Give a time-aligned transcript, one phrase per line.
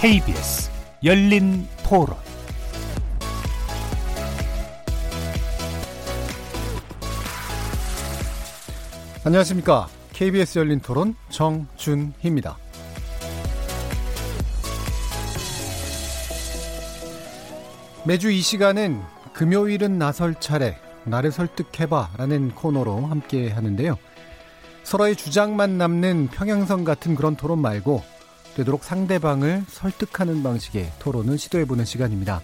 [0.00, 0.70] KBS
[1.04, 2.16] 열린 토론
[9.22, 9.88] 안녕하십니까.
[10.14, 12.56] KBS 열린 토론 정준희입니다.
[18.06, 19.02] 매주 이 시간은
[19.34, 23.98] 금요일은 나설 차례, 나를 설득해봐 라는 코너로 함께 하는데요.
[24.82, 28.02] 서로의 주장만 남는 평행선 같은 그런 토론 말고
[28.56, 32.40] 되도록 상대방을 설득하는 방식의 토론을 시도해보는 시간입니다.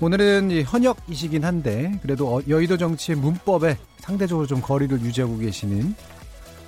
[0.00, 5.94] 오늘은 현역이시긴 한데 그래도 어, 여의도 정치의 문법에 상대적으로 좀 거리를 유지하고 계시는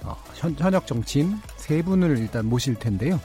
[0.02, 3.20] 어, 현, 현역 정치인 세 분을 일단 모실 텐데요.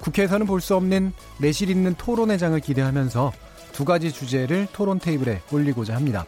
[0.00, 3.32] 국회에서는 볼 수 없는 내실 있는 토론회 장을 기대하면서
[3.72, 6.26] 두 가지 주제를 토론 테이블에 올리고자 합니다.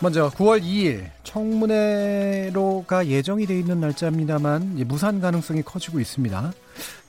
[0.00, 6.52] 먼저 9월 2일 청문회로가 예정이 돼 있는 날짜입니다만 무산 가능성이 커지고 있습니다.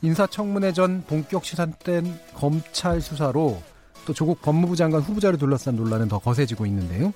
[0.02, 3.62] 인사청문회 전 본격 시산된 검찰 수사로
[4.06, 7.14] 또 조국 법무부 장관 후보자를 둘러싼 논란은 더 거세지고 있는데요.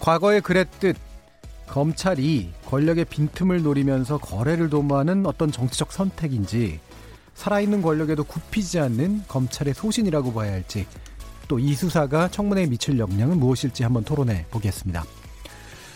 [0.00, 0.96] 과거에 그랬듯
[1.68, 6.80] 검찰이 권력의 빈틈을 노리면서 거래를 도모하는 어떤 정치적 선택인지
[7.34, 10.86] 살아있는 권력에도 굽히지 않는 검찰의 소신이라고 봐야 할지
[11.48, 15.04] 또 이 수사가 청문회에 미칠 역량은 무엇일지 한번 토론해 보겠습니다.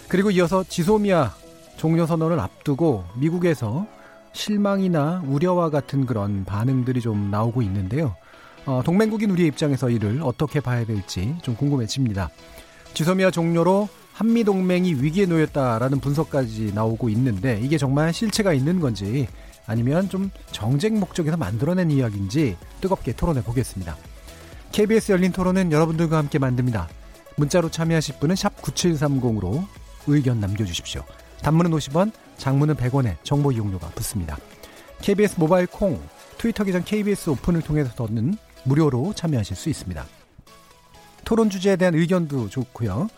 [0.08, 1.32] 그리고 이어서 지소미아
[1.76, 3.86] 종료 선언을 앞두고 미국에서
[4.34, 8.14] 실망이나 우려와 같은 그런 반응들이 좀 나오고 있는데요.
[8.66, 12.28] 어, 동맹국인 우리의 입장에서 이를 어떻게 봐야 될지 좀 궁금해집니다.
[12.92, 19.26] 지소미아 종료로 한미 동맹이 위기에 놓였다라는 분석까지 나오고 있는데 이게 정말 실체가 있는 건지
[19.66, 23.96] 아니면 좀 정쟁 목적에서 만들어낸 이야기인지 뜨겁게 토론해 보겠습니다.
[24.72, 26.88] KBS 열린 토론은 여러분들과 함께 만듭니다.
[27.36, 29.66] 문자로 참여하실 분은 샵 9730으로
[30.06, 31.02] 의견 남겨주십시오.
[31.42, 34.36] 단문은 50원, 장문은 100원에 정보 이용료가 붙습니다.
[35.00, 36.00] KBS 모바일 콩,
[36.38, 40.04] 트위터 계정 KBS 오픈을 통해서는 무료로 참여하실 수 있습니다.
[41.24, 43.08] 토론 주제에 대한 의견도 좋고요.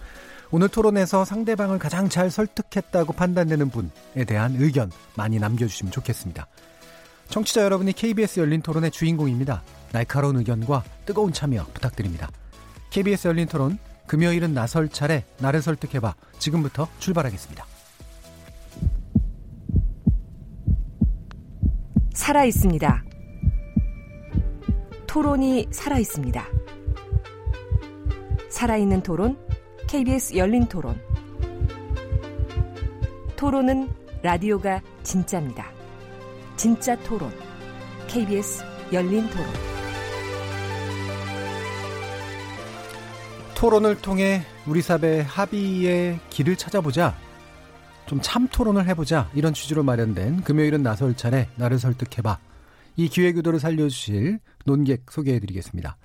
[0.51, 6.47] 오늘 토론에서 상대방을 가장 잘 설득했다고 판단되는 분에 대한 의견 많이 남겨주시면 좋겠습니다.
[7.29, 9.63] 청취자 여러분이 KBS 열린 토론의 주인공입니다.
[9.93, 12.31] 날카로운 의견과 뜨거운 참여 부탁드립니다.
[12.91, 17.76] KBS 열린 토론 금요일은 나설 차례 나를 설득해봐 지금부터 출발하겠습니다.
[22.17, 23.05] 살아 있습니다.
[25.07, 26.47] 토론이 살아 있습니다.
[28.49, 29.39] 살아있는 토론
[29.87, 30.99] KBS 열린 토론.
[33.37, 33.91] 토론은
[34.23, 35.71] 라디오가 진짜입니다.
[36.57, 37.31] 진짜 토론.
[38.09, 39.47] KBS 열린 토론.
[43.55, 47.26] 토론을 통해 우리 사회 합의의 길을 찾아보자.
[48.07, 49.31] 좀 참 토론을 해보자.
[49.35, 52.39] 이런 취지로 마련된 금요일은 나설 차례 나를 설득해봐.
[52.97, 55.97] 이 기획의도를 살려주실 논객 소개해드리겠습니다.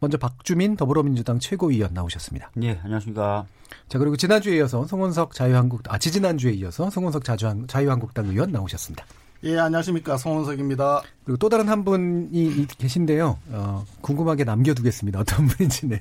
[0.00, 2.50] 먼저 박주민 더불어민주당 최고위원 나오셨습니다.
[2.56, 3.46] 네, 안녕하십니까.
[3.88, 7.22] 자, 그리고 지난주에 이어서 송원석 자유한국, 아, 지지난주에 이어서 송원석
[7.68, 9.04] 자유한국당 의원 나오셨습니다.
[9.44, 10.18] 예, 안녕하십니까.
[10.18, 11.02] 송원석입니다.
[11.24, 13.38] 그리고 또 다른 한 분이 계신데요.
[13.50, 15.18] 어, 궁금하게 남겨두겠습니다.
[15.18, 15.98] 어떤 분인지는.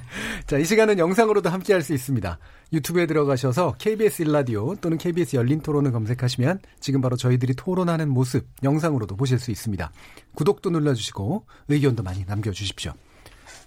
[0.46, 2.38] 자, 이 시간은 영상으로도 함께 할 수 있습니다.
[2.72, 9.16] 유튜브에 들어가셔서 KBS 일라디오 또는 KBS 열린 토론을 검색하시면 지금 바로 저희들이 토론하는 모습 영상으로도
[9.16, 9.90] 보실 수 있습니다.
[10.34, 12.92] 구독도 눌러주시고 의견도 많이 남겨주십시오.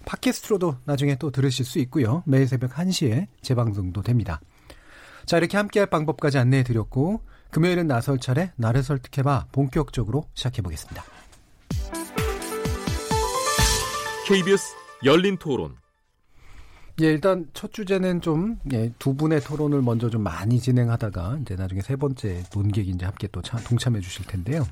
[0.04, 2.24] 팟캐스트로도 나중에 또 들으실 수 있고요.
[2.26, 4.40] 매일 새벽 1시에 재방송도 됩니다.
[5.26, 7.20] 자, 이렇게 함께할 방법까지 안내해 드렸고
[7.52, 11.04] 금요일은 나설 차례 나를 설득해봐 본격적으로 시작해 보겠습니다.
[14.26, 14.74] KBS
[15.04, 15.76] 열린 토론.
[17.02, 21.82] 예, 일단 첫 주제는 좀, 예, 두 분의 토론을 먼저 좀 많이 진행하다가, 이제 나중에
[21.82, 24.66] 세 번째 논객이 이제 함께 또 차, 동참해 주실 텐데요.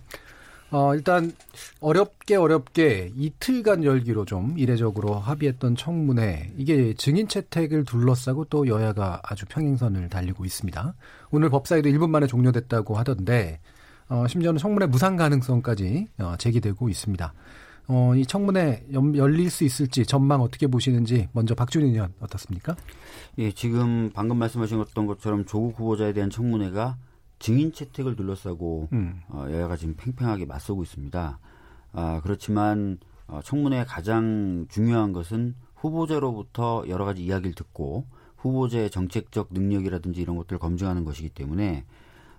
[0.73, 1.33] 어, 일단,
[1.81, 9.47] 어렵게 어렵게 이틀간 열기로 좀 이례적으로 합의했던 청문회, 이게 증인 채택을 둘러싸고 또 여야가 아주
[9.47, 10.95] 평행선을 달리고 있습니다.
[11.33, 13.61] 오늘 법사위도 1분 만에 종료됐다고 하던데,
[14.09, 17.33] 어, 심지어는 청문회 무상 가능성까지 어, 제기되고 있습니다.
[17.89, 18.87] 어, 이 청문회
[19.17, 22.77] 열릴 수 있을지 전망 어떻게 보시는지 먼저 박준희 의원 어떻습니까?
[23.39, 26.97] 예, 지금 방금 말씀하셨던 것처럼 조국 후보자에 대한 청문회가
[27.41, 29.23] 증인 채택을 둘러싸고 음.
[29.31, 31.41] 어, 여야가 지금 팽팽하게 맞서고 있습니다.
[31.93, 38.07] 아, 그렇지만 어, 청문회의 가장 중요한 것은 후보자로부터 여러 가지 이야기를 듣고
[38.37, 41.85] 후보자의 정책적 능력이라든지 이런 것들을 검증하는 것이기 때문에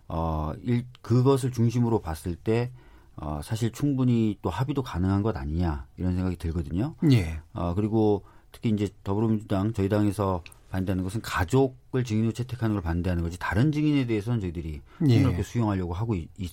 [0.07, 2.71] 어, 일, 그것을 중심으로 봤을 때
[3.15, 6.95] 어, 사실 충분히 또 합의도 가능한 것 아니냐 이런 생각이 들거든요.
[7.11, 7.39] 예.
[7.53, 13.37] 어, 그리고 특히 이제 더불어민주당 저희 당에서 반대하는 것은 가족을 증인으로 채택하는 걸 반대하는 거지
[13.37, 15.43] 다른 증인에 대해서는 저희들이 폭넓게 예.
[15.43, 16.51] 수용하려고 하고 있, 있,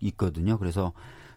[0.00, 0.58] 있거든요.
[0.58, 0.92] 그래서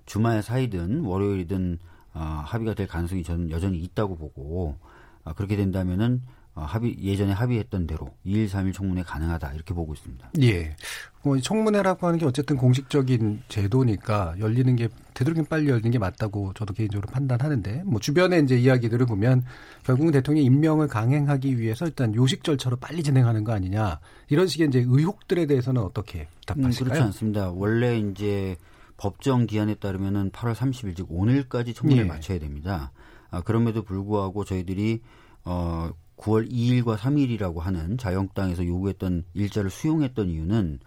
[0.05, 1.77] 주말 사이든 월요일이든
[2.13, 4.77] 어, 합의가 될 가능성이 저는 여전히 있다고 보고
[5.23, 10.31] 어, 그렇게 된다면은 어, 합의 예전에 합의했던 대로 2일 3일 청문회 가능하다 이렇게 보고 있습니다.
[10.41, 10.75] 예.
[11.23, 16.73] 뭐 청문회라고 하는 게 어쨌든 공식적인 제도니까 열리는 게 되도록이면 빨리 열리는 게 맞다고 저도
[16.73, 19.43] 개인적으로 판단하는데 뭐 주변에 이제 이야기들을 보면
[19.83, 23.99] 결국은 대통령 임명을 강행하기 위해서 일단 요식 절차로 빨리 진행하는 거 아니냐
[24.29, 26.69] 이런 식의 이제 의혹들에 대해서는 어떻게 답하실까요?
[26.69, 27.51] 음, 그렇지 않습니다.
[27.51, 28.57] 원래 이제
[28.97, 32.09] 법정 기한에 따르면은 8월 30일 즉 오늘까지 청문회 를 예.
[32.09, 32.91] 마쳐야 됩니다.
[33.29, 35.01] 아, 그럼에도 불구하고 저희들이
[35.43, 40.79] 어 9월 2일과 3일이라고 하는 자영당에서 요구했던 일자를 수용했던 이유는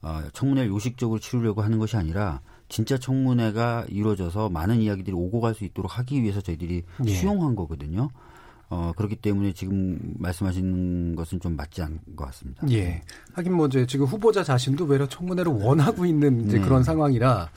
[0.00, 5.64] 어, 청문회를 요식적으로 치르려고 하는 것이 아니라 진짜 청문회가 이루어져서 많은 이야기들이 오고 갈 수
[5.64, 7.10] 있도록 하기 위해서 저희들이 예.
[7.10, 8.08] 수용한 거거든요.
[8.70, 12.66] 어, 그렇기 때문에 지금 말씀하신 것은 좀 맞지 않은 것 같습니다.
[12.70, 13.02] 예.
[13.32, 16.64] 하긴 뭐 이제 지금 후보자 자신도 외려 청문회를 원하고 있는 이제 네.
[16.64, 17.48] 그런 상황이라,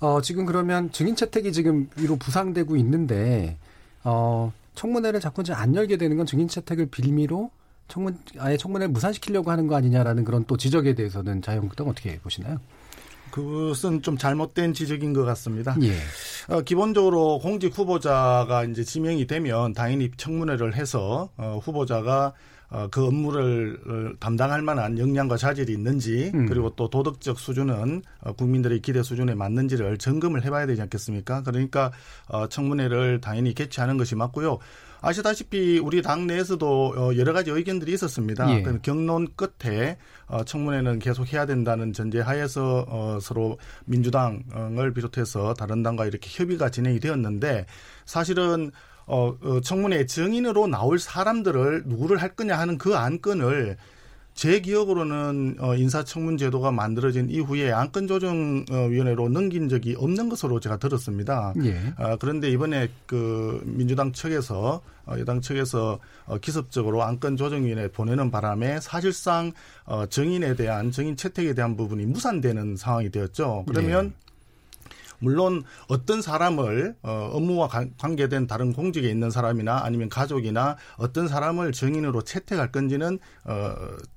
[0.00, 3.58] 어, 지금 그러면 증인 채택이 지금 위로 부상되고 있는데,
[4.04, 7.50] 어, 청문회를 자꾸 이제 안 열게 되는 건 증인 채택을 빌미로
[7.88, 12.58] 청문 아예 청문회를 무산시키려고 하는 거 아니냐라는 그런 또 지적에 대해서는 자유한국당 어떻게 보시나요?
[13.30, 15.76] 그것은 좀 잘못된 지적인 것 같습니다.
[15.82, 15.92] 예.
[16.54, 22.32] 어, 기본적으로 공직 후보자가 이제 지명이 되면 당연히 청문회를 해서 어, 후보자가 어,
[22.90, 26.46] 그 업무를 어, 담당할 만한 역량과 자질이 있는지 음.
[26.46, 31.42] 그리고 또 도덕적 수준은 어, 국민들의 기대 수준에 맞는지를 점검을 해봐야 되지 않겠습니까?
[31.42, 31.92] 그러니까
[32.28, 34.58] 어, 청문회를 당연히 개최하는 것이 맞고요.
[35.04, 38.50] 아시다시피 우리 당 내에서도 어, 여러 가지 의견들이 있었습니다.
[38.50, 38.64] 예.
[38.82, 46.06] 경론 끝에 어, 청문회는 계속 해야 된다는 전제 하에서 어, 서로 민주당을 비롯해서 다른 당과
[46.06, 47.66] 이렇게 협의가 진행이 되었는데
[48.06, 48.70] 사실은
[49.06, 53.76] 어, 청문회 증인으로 나올 사람들을 누구를 할 거냐 하는 그 안건을
[54.34, 60.76] 제 기억으로는 어, 인사청문 제도가 만들어진 이후에 안건 조정 위원회로 넘긴 적이 없는 것으로 제가
[60.78, 61.54] 들었습니다.
[61.64, 61.94] 예.
[61.98, 68.32] 어, 그런데 이번에 그 민주당 측에서 어, 여당 측에서 어, 기습적으로 안건 조정 위원회 보내는
[68.32, 69.52] 바람에 사실상
[69.84, 73.64] 어, 정인에 대한 정인 채택에 대한 부분이 무산되는 상황이 되었죠.
[73.68, 74.23] 그러면 예.
[75.24, 77.68] 물론 어떤 사람을 어, 업무와
[77.98, 83.74] 관계된 다른 공직에 있는 사람이나 아니면 가족이나 어떤 사람을 증인으로 채택할 건지는 어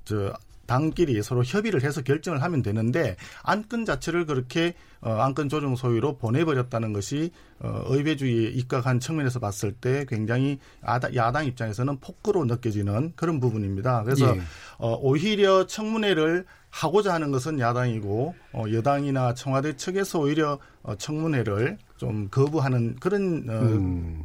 [0.08, 0.34] 저
[0.68, 6.94] 당끼리 서로 협의를 해서 결정을 하면 되는데 안건 자체를 그렇게 어, 안건 조정 소위로 보내버렸다는
[6.94, 14.04] 것이 어, 의회주의에 입각한 측면에서 봤을 때 굉장히 야당, 야당 입장에서는 폭거로 느껴지는 그런 부분입니다.
[14.04, 14.42] 그래서 예.
[14.78, 22.28] 어, 오히려 청문회를 하고자 하는 것은 야당이고 어, 여당이나 청와대 측에서 오히려 어, 청문회를 좀
[22.30, 24.24] 거부하는 그런 어, 음.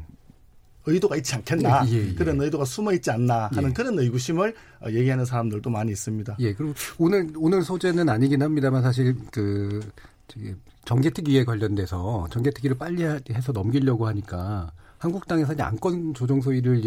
[0.87, 2.15] 의도가 있지 않겠나 예, 예.
[2.15, 3.73] 그런 의도가 숨어 있지 않나 하는 예.
[3.73, 6.37] 그런 의구심을 어, 얘기하는 사람들도 많이 있습니다.
[6.41, 9.81] 예, 그리고 오늘 오늘 소재는 아니긴 합니다만 사실 그
[10.29, 16.81] 저기 정개특위에 관련돼서 정개특위를 빨리 해서 넘기려고 하니까 한국당에서 이제 안건 조정 소위를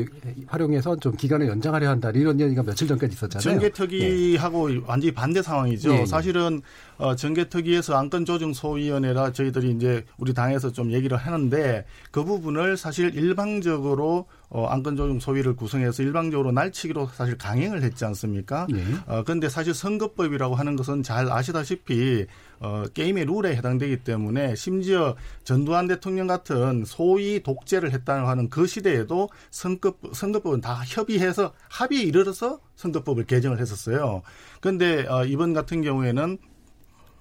[0.48, 3.60] 활용해서 좀 기간을 연장하려 한다 이런 얘기가 며칠 전까지 있었잖아요.
[3.60, 4.82] 정개특위하고 네.
[4.88, 5.90] 완전히 반대 상황이죠.
[5.92, 6.62] 네, 사실은
[6.98, 13.16] 어, 정개특위에서 안건 조정 소위원회라 저희들이 이제 우리 당에서 좀 얘기를 하는데 그 부분을 사실
[13.16, 18.68] 일방적으로 어, 안건조정 소위를 구성해서 일방적으로 날치기로 사실 강행을 했지 않습니까?
[18.70, 18.82] 네.
[19.08, 22.26] 어, 그런데 사실 선거법이라고 하는 것은 잘 아시다시피
[22.60, 29.30] 어, 게임의 룰에 해당되기 때문에 심지어 전두환 대통령 같은 소위 독재를 했다고 하는 그 시대에도
[29.52, 34.22] 선거, 선거법은 다 협의해서 합의에 이르러서 선거법을 개정을 했었어요.
[34.62, 36.38] 그런데 어, 이번 같은 경우에는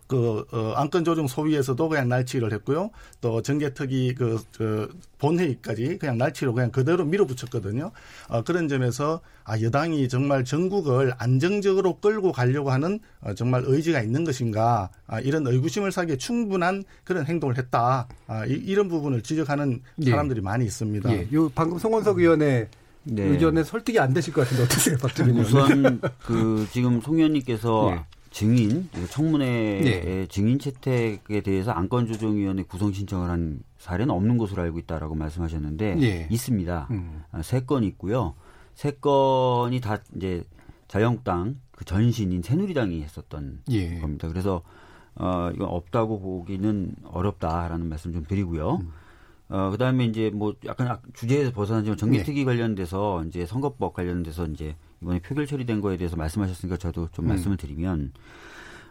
[0.07, 2.91] 그 어, 안건 조정 소위에서도 그냥 날치기를 했고요.
[3.21, 7.91] 또 정개특위 그, 그 본회의까지 그냥 날치로 그냥 그대로 밀어붙였거든요.
[8.29, 14.25] 어, 그런 점에서 아 여당이 정말 전국을 안정적으로 끌고 가려고 하는 어, 정말 의지가 있는
[14.25, 18.07] 것인가 아, 이런 의구심을 사기에 충분한 그런 행동을 했다.
[18.27, 20.11] 아, 이, 이런 부분을 지적하는 예.
[20.11, 20.43] 사람들이 예.
[20.43, 21.13] 많이 있습니다.
[21.13, 21.29] 예.
[21.33, 22.69] 요 방금 송원석 의원의
[23.05, 23.23] 네.
[23.23, 28.14] 의견에 설득이 안 되실 것 같은데 어떠세요, 박주민 우선 그 지금 송 의원님께서 예.
[28.35, 29.47] 증인 청문회
[29.81, 30.27] 네.
[30.27, 36.29] 증인 채택에 대해서 안건조정위원회 구성 신청을 한 사례는 없는 것으로 알고 있다라고 말씀하셨는데 네.
[36.33, 36.89] 있습니다.
[36.91, 37.23] 음.
[37.31, 38.35] 아, 세건 있고요.
[38.75, 40.43] 세 건이 다 이제
[40.89, 44.01] 자유한국당 그 전신인 새누리당이 했었던 예.
[44.01, 44.27] 겁니다.
[44.27, 44.63] 그래서
[45.15, 48.81] 어 이건 없다고 보기는 어렵다라는 말씀 좀 드리고요.
[48.83, 48.93] 음.
[49.49, 52.45] 어 그다음에 이제 뭐 약간 주제에서 벗어나지만 정기특위 네.
[52.45, 57.29] 관련돼서 이제 선거법 관련돼서 이제 이번에 표결 처리된 거에 대해서 말씀하셨으니까 저도 좀 음.
[57.29, 58.13] 말씀을 드리면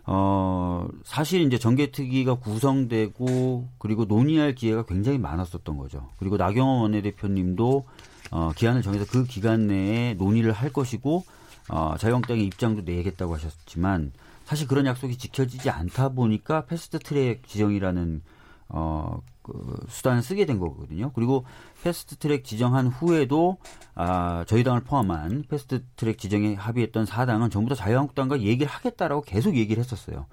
[0.05, 6.09] 어 사실 이제 정개특위가 구성되고 그리고 논의할 기회가 굉장히 많았었던 거죠.
[6.17, 7.85] 그리고 나경원 원내대표님도
[8.31, 11.23] 어 기한을 정해서 그 기간 내에 논의를 할 것이고
[11.69, 14.11] 어 자유한국당의 입장도 내겠다고 하셨지만
[14.45, 18.21] 사실 그런 약속이 지켜지지 않다 보니까 패스트 트랙 지정이라는
[18.69, 21.11] 어 그 수단을 쓰게 된 거거든요.
[21.13, 21.45] 그리고
[21.83, 23.57] 패스트트랙 지정한 후에도
[23.93, 29.83] 아 저희 당을 포함한 패스트트랙 지정에 합의했던 사당은 전부 다 자유한국당과 얘기를 하겠다라고 계속 얘기를
[29.83, 30.25] 했었어요.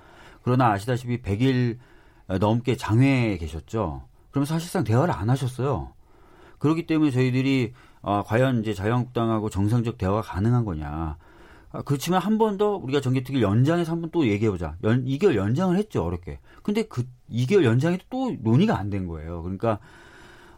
[0.42, 1.78] 그러나 아시다시피 100일
[2.38, 4.04] 넘게 장외에 계셨죠.
[4.30, 5.92] 그럼 사실상 대화를 안 하셨어요.
[6.58, 11.16] 그렇기 때문에 저희들이 아, 과연 이제 자유한국당하고 정상적 대화가 가능한 거냐.
[11.72, 14.76] 아, 그렇지만 한 번 더 우리가 정기특위 연장해서 한 번 또 얘기해보자.
[14.84, 16.38] 연, 2개월 연장을 했죠, 어렵게.
[16.62, 19.42] 근데 그 2개월 연장에도 또 논의가 안 된 거예요.
[19.42, 19.78] 그러니까,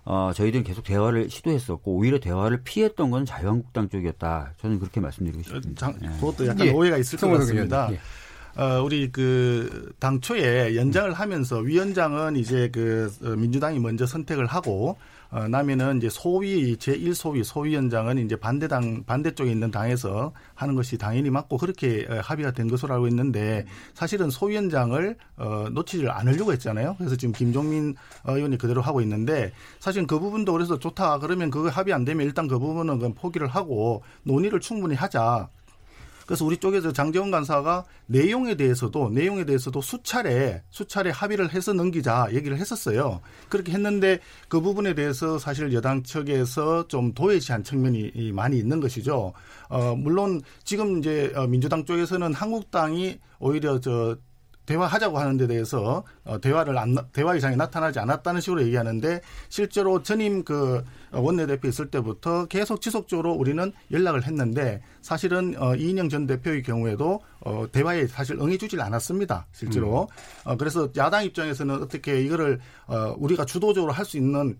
[0.05, 4.55] 어, 저희들은 계속 대화를 시도했었고, 오히려 대화를 피했던 건 자유한국당 쪽이었다.
[4.61, 5.93] 저는 그렇게 말씀드리고 싶습니다.
[5.93, 6.71] 장, 그것도 약간 예.
[6.71, 7.89] 오해가 있을 것 같습니다.
[7.93, 8.01] 예.
[8.61, 14.99] 어, 우리 그 당초에 연장을 하면서 위원장은 이제 그 어, 민주당이 먼저 선택을 하고
[15.33, 21.57] 어, 나면은 이제 소위 제1소위 소위원장은 이제 반대당 반대쪽에 있는 당에서 하는 것이 당연히 맞고
[21.57, 26.97] 그렇게 어, 합의가 된 것으로 알고 있는데 사실은 소위원장을 어, 놓치지를 않으려고 했잖아요.
[26.99, 27.95] 그래서 지금 김종민
[28.27, 32.47] 의원이 그대로 하고 있는데 사실 그 부분도 그래서 좋다 그러면 그거 합의 안 되면 일단
[32.47, 35.49] 그 부분은 포기를 하고 논의를 충분히 하자.
[36.27, 42.57] 그래서 우리 쪽에서 장재원 간사가 내용에 대해서도 내용에 대해서도 수차례 수차례 합의를 해서 넘기자 얘기를
[42.59, 43.21] 했었어요.
[43.49, 49.33] 그렇게 했는데 그 부분에 대해서 사실 여당 측에서 좀 도외시한 측면이 많이 있는 것이죠.
[49.69, 54.17] 어 물론 지금 이제 어, 민주당 쪽에서는 한국당이 오히려 저
[54.67, 60.45] 대화하자고 하는 데 대해서 어, 대화를 안, 대화 이상이 나타나지 않았다는 식으로 얘기하는데 실제로 전임
[60.45, 67.21] 그 원내대표 있을 때부터 계속 지속적으로 우리는 연락을 했는데 사실은 어, 이인영 전 대표의 경우에도
[67.41, 69.47] 어, 대화에 사실 응해주질 않았습니다.
[69.53, 70.03] 실제로.
[70.03, 70.07] 음.
[70.51, 74.59] 어, 그래서 야당 입장에서는 어떻게 이거를 어, 우리가 주도적으로 할 수 있는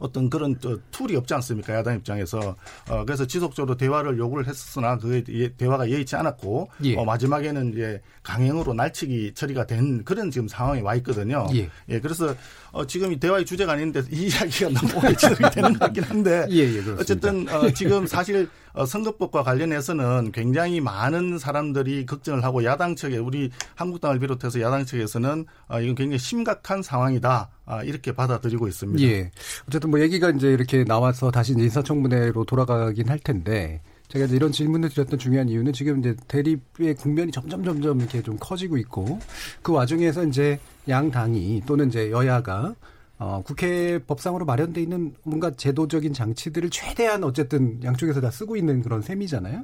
[0.00, 2.56] 어떤 그런 저 tool이 없지 않습니까 야당 입장에서
[2.88, 6.96] 어 그래서 지속적으로 대화를 요구를 했었으나 예, 대화가 여의치 않았고 예.
[6.96, 11.46] 어 마지막에는 이제 강행으로 날치기 처리가 된 그런 지금 상황에 와 있거든요.
[11.54, 12.34] 예, 예 그래서
[12.72, 16.46] 어 지금 이 대화의 주제가 아닌데 이 이야기가 너무 오래 진행이 되는 것 같긴 한데
[16.50, 22.94] 예, 예, 어쨌든 어 지금 사실 어, 선거법과 관련해서는 굉장히 많은 사람들이 걱정을 하고 야당
[22.94, 27.50] 측에 우리 한국당을 비롯해서 야당 측에서는 어, 이건 굉장히 심각한 상황이다.
[27.66, 29.02] 아, 이렇게 받아들이고 있습니다.
[29.08, 29.30] 예.
[29.68, 34.90] 어쨌든 뭐 얘기가 이제 이렇게 나와서 다시 인사청문회로 돌아가긴 할 텐데 제가 이제 이런 질문을
[34.90, 39.18] 드렸던 중요한 이유는 지금 이제 대립의 국면이 점점 점점 이렇게 좀 커지고 있고
[39.62, 42.74] 그 와중에서 이제 양 당이 또는 이제 여야가
[43.18, 49.02] 어, 국회 법상으로 마련돼 있는 뭔가 제도적인 장치들을 최대한 어쨌든 양쪽에서 다 쓰고 있는 그런
[49.02, 49.62] 셈이잖아요.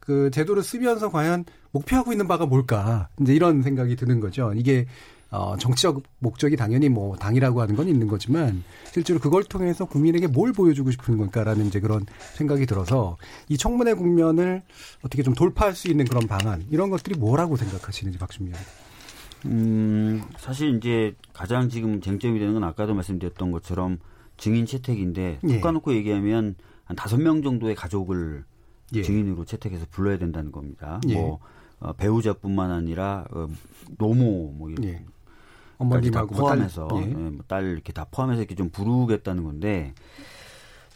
[0.00, 3.08] 그 제도를 쓰면서 과연 목표하고 있는 바가 뭘까?
[3.20, 4.54] 이제 이런 생각이 드는 거죠.
[4.56, 4.86] 이게
[5.30, 10.52] 어, 정치적 목적이 당연히 뭐 당이라고 하는 건 있는 거지만 실제로 그걸 통해서 국민에게 뭘
[10.52, 13.16] 보여주고 싶은 걸까라는 이제 그런 생각이 들어서
[13.48, 14.62] 이 청문회 국면을
[15.02, 18.64] 어떻게 좀 돌파할 수 있는 그런 방안 이런 것들이 뭐라고 생각하시는지 박준미 의원.
[19.46, 23.98] 음, 사실 이제 가장 지금 쟁점이 되는 건 아까도 말씀드렸던 것처럼
[24.36, 25.48] 증인 채택인데 예.
[25.48, 26.54] 툭 까놓고 얘기하면
[26.84, 28.44] 한 다섯 명 정도의 가족을
[28.94, 29.02] 예.
[29.02, 31.00] 증인으로 채택해서 불러야 된다는 겁니다.
[31.08, 31.14] 예.
[31.14, 31.40] 뭐
[31.78, 33.48] 어, 배우자뿐만 아니라 어,
[33.98, 35.04] 노모 뭐 이런 예.
[35.78, 37.06] 어머님하고 다 포함해서 딸, 예.
[37.06, 39.94] 네, 뭐딸 이렇게 다 포함해서 이렇게 좀 부르겠다는 건데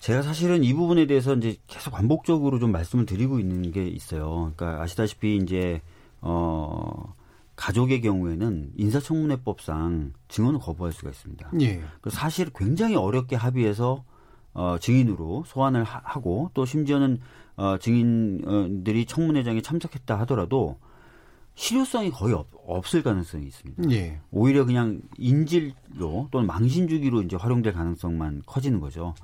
[0.00, 4.52] 제가 사실은 이 부분에 대해서 이제 계속 반복적으로 좀 말씀을 드리고 있는 게 있어요.
[4.56, 5.82] 그러니까 아시다시피 이제
[6.22, 7.14] 어
[7.56, 11.50] 가족의 경우에는 인사청문회법상 증언을 거부할 수가 있습니다.
[11.60, 11.82] 예.
[12.00, 14.02] 그 사실 굉장히 어렵게 합의해서
[14.54, 17.20] 어, 증인으로 소환을 하, 고또 심지어는
[17.56, 20.78] 어, 증인들이 청문회장에 참석했다 하더라도
[21.60, 23.90] 실효성이 거의 없, 없을 가능성이 있습니다.
[23.90, 24.18] 예.
[24.30, 29.14] 오히려 그냥 인질로 또는 망신 주기로 이제 활용될 가능성만 커지는 거죠.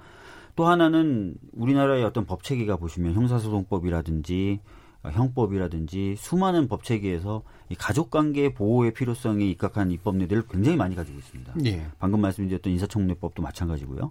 [0.55, 4.61] 또 하나는 우리나라의 어떤 법 체계가 보시면 형사소송법이라든지
[5.03, 11.17] 어, 형법이라든지 수많은 법 체계에서 이 가족 관계 보호의 필요성에 입각한 입법례들을 굉장히 많이 가지고
[11.19, 11.55] 있습니다.
[11.65, 11.87] 예.
[11.99, 14.11] 방금 말씀드렸던 인사청문회법도 마찬가지고요.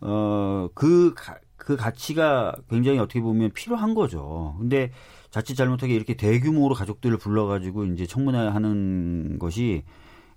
[0.00, 4.56] 어, 그, 가, 그 가치가 굉장히 어떻게 보면 필요한 거죠.
[4.58, 4.92] 근데
[5.34, 9.82] 자칫 잘못하게 이렇게 대규모로 가족들을 불러가지고 이제 청문회 하는 것이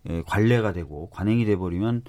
[0.10, 2.02] 예, 관례가 되고 관행이 돼버리면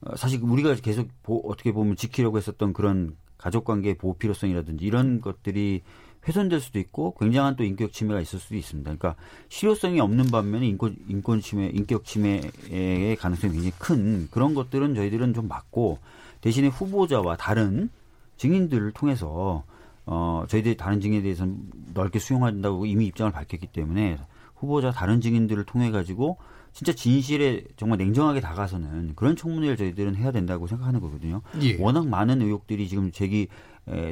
[0.00, 5.82] 어, 사실 우리가 계속 보, 어떻게 보면 지키려고 했었던 그런 가족관계 보호 필요성이라든지 이런 것들이
[6.26, 8.96] 훼손될 수도 있고 굉장한 또 인격 침해가 있을 수도 있습니다.
[8.96, 9.14] 그러니까
[9.48, 15.46] 실효성이 없는 반면에 인권 인권 침해, 인격 침해의 가능성이 굉장히 큰 그런 것들은 저희들은 좀
[15.46, 16.00] 막고
[16.40, 17.90] 대신에 후보자와 다른
[18.38, 19.62] 증인들을 통해서
[20.06, 21.56] 어 저희들이 다른 증인에 대해서는
[21.94, 24.18] 넓게 수용한다고 이미 입장을 밝혔기 때문에
[24.54, 26.38] 후보자 다른 증인들을 통해 가지고
[26.72, 31.40] 진짜 진실에 정말 냉정하게 다가서는 그런 청문회를 저희들은 해야 된다고 생각하는 거거든요.
[31.62, 31.80] 예.
[31.80, 33.46] 워낙 많은 의혹들이 지금 제기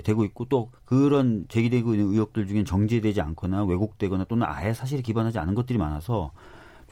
[0.04, 5.40] 되고 있고 또 그런 제기되고 있는 의혹들 중엔 정제되지 않거나 왜곡되거나 또는 아예 사실에 기반하지
[5.40, 6.30] 않은 것들이 많아서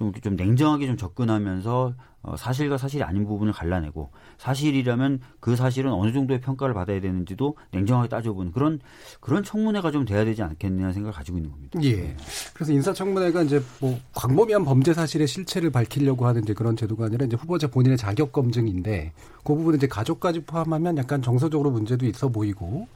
[0.00, 6.12] 좀, 좀 냉정하게 좀 접근하면서 어, 사실과 사실이 아닌 부분을 갈라내고 사실이라면 그 사실은 어느
[6.12, 8.80] 정도의 평가를 받아야 되는지도 냉정하게 따져보는 그런
[9.20, 11.78] 그런 청문회가 좀 돼야 되지 않겠느냐 생각을 가지고 있는 겁니다.
[11.82, 12.16] 예.
[12.54, 17.36] 그래서 인사청문회가 이제 뭐 광범위한 범죄 사실의 실체를 밝히려고 하는 이제 그런 제도가 아니라 이제
[17.36, 19.12] 후보자 본인의 자격 검증인데
[19.44, 22.88] 그 부분은 이제 가족까지 포함하면 약간 정서적으로 문제도 있어 보이고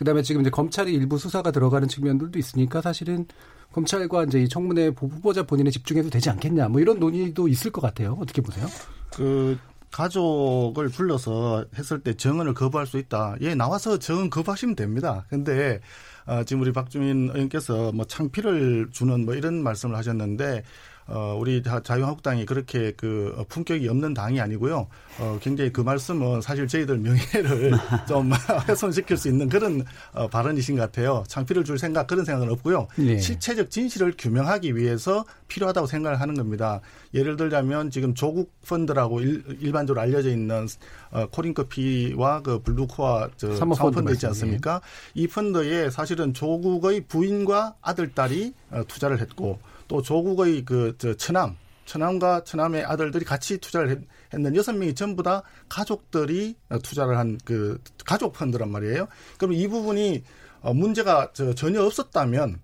[0.00, 3.26] 그다음에 지금 이제 검찰이 일부 수사가 들어가는 측면들도 있으니까 사실은
[3.70, 8.16] 검찰과 이제 이 청문회 후보자 본인에 집중해도 되지 않겠냐 뭐 이런 논의도 있을 것 같아요.
[8.18, 8.66] 어떻게 보세요?
[9.12, 9.58] 그
[9.90, 13.36] 가족을 불러서 했을 때 정언을 거부할 수 있다.
[13.42, 15.26] 예, 나와서 정언 거부하시면 됩니다.
[15.28, 15.80] 근데
[16.24, 20.62] 어, 지금 우리 박주민 의원께서 뭐 창피를 주는 뭐 이런 말씀을 하셨는데
[21.10, 24.86] 어, 우리 자유한국당이 그렇게 그 품격이 없는 당이 아니고요.
[25.18, 27.72] 어, 굉장히 그 말씀은 사실 저희들 명예를
[28.08, 28.30] 좀
[28.68, 31.24] 훼손시킬 수 있는 그런 어, 발언이신 것 같아요.
[31.26, 32.86] 창피를 줄 생각 그런 생각은 없고요.
[32.96, 33.18] 네.
[33.18, 36.80] 실체적 진실을 규명하기 위해서 필요하다고 생각을 하는 겁니다.
[37.12, 40.68] 예를 들자면 지금 조국 펀드라고 일, 반적으로 알려져 있는
[41.10, 44.80] 어, 코린커피와 그 블루코아 저 사모펀드 있지 않습니까?
[45.14, 49.58] 이 펀드에 사실은 조국의 부인과 아들 딸이 어, 투자를 했고
[49.90, 55.24] 또 조국의 그 저 처남 처남과 처남의 아들들이 같이 투자를 했, 는 여섯 명이 전부
[55.24, 56.54] 다 가족들이
[56.84, 59.08] 투자를 한 그 가족 펀드란 말이에요.
[59.38, 60.22] 그럼 이 부분이
[60.62, 62.60] 어, 문제가 저 전혀 없었다면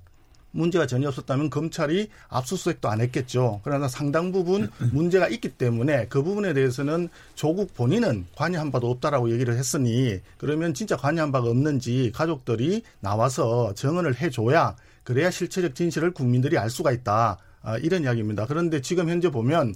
[0.53, 3.61] 문제가 전혀 없었다면 검찰이 압수수색도 안 했겠죠.
[3.65, 9.57] 그러나 상당 부분 문제가 있기 때문에 그 부분에 대해서는 조국 본인은 관여한 바도 없다라고 얘기를
[9.57, 16.69] 했으니 그러면 진짜 관여한 바가 없는지 가족들이 나와서 정언을 해줘야 그래야 실체적 진실을 국민들이 알
[16.69, 17.39] 수가 있다.
[17.63, 18.45] 아, 이런 이야기입니다.
[18.47, 19.73] 그런데 지금 현재 보면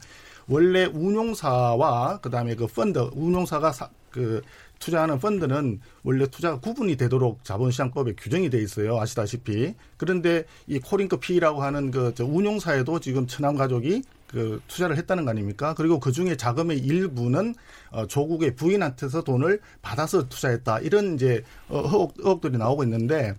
[0.49, 4.43] 원래 운용사와 그다음에 그 펀드 운용사가 사, 그
[4.81, 8.99] 투자하는 펀드는 원래 투자가 구분이 되도록 자본시장법에 규정이 돼 있어요.
[8.99, 9.77] 아시다시피.
[9.97, 15.75] 그런데 이 코링크 P라고 하는 그 운용사에도 지금 천남 가족이 그 투자를 했다는 거 아닙니까?
[15.77, 17.55] 그리고 그 중에 자금의 일부는
[17.93, 20.81] 어, 조국의 부인한테서 돈을 받아서 투자했다.
[20.81, 23.37] 이런 이제 어, 의혹, 의혹들이 나오고 있는데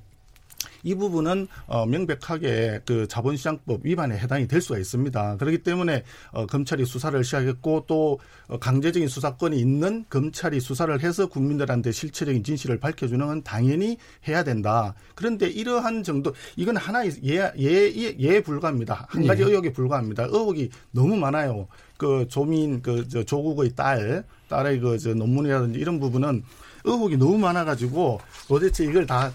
[0.83, 5.37] 이 부분은 어, 명백하게 그 자본시장법 위반에 해당이 될 수가 있습니다.
[5.37, 11.91] 그렇기 때문에 어, 검찰이 수사를 시작했고 또 어, 강제적인 수사권이 있는 검찰이 수사를 해서 국민들한테
[11.91, 14.95] 실체적인 진실을 밝혀주는 건 당연히 해야 된다.
[15.15, 19.07] 그런데 이러한 정도 이건 하나의 예, 예, 예, 예 불과합니다.
[19.09, 19.47] 한 가지 예.
[19.47, 20.23] 의혹에 불과합니다.
[20.23, 21.67] 의혹이 너무 많아요.
[21.97, 26.43] 그 조민 그 저 조국의 딸 딸의 그 저 논문이라든지 이런 부분은
[26.83, 29.31] 의혹이 너무 많아가지고 도대체 이걸 다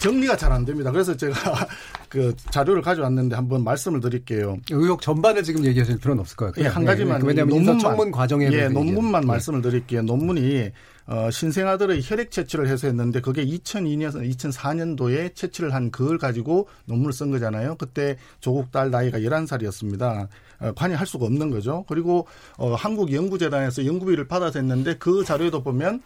[0.00, 0.90] 정리가 잘 안 됩니다.
[0.90, 1.34] 그래서 제가
[2.08, 4.56] 그 자료를 가져왔는데 한번 말씀을 드릴게요.
[4.70, 6.64] 의혹 전반을 지금 얘기하실 필요는 없을 것 같고요.
[6.64, 7.22] 예, 한 가지만.
[7.22, 9.26] 예, 왜냐하면 논문 청문 과정에 예, 논문만 예.
[9.26, 10.02] 말씀을 드릴게요.
[10.02, 10.70] 논문이
[11.06, 17.30] 어, 신생아들의 혈액 채취를 해서 했는데 그게 2002년, 2004년도에 채취를 한 그걸 가지고 논문을 쓴
[17.30, 17.76] 거잖아요.
[17.76, 20.28] 그때 조국 딸 나이가 11살이었습니다.
[20.60, 21.84] 어, 관여할 수가 없는 거죠.
[21.88, 22.26] 그리고
[22.58, 26.00] 어, 한국연구재단에서 연구비를 받아서 했는데 그 자료에도 보면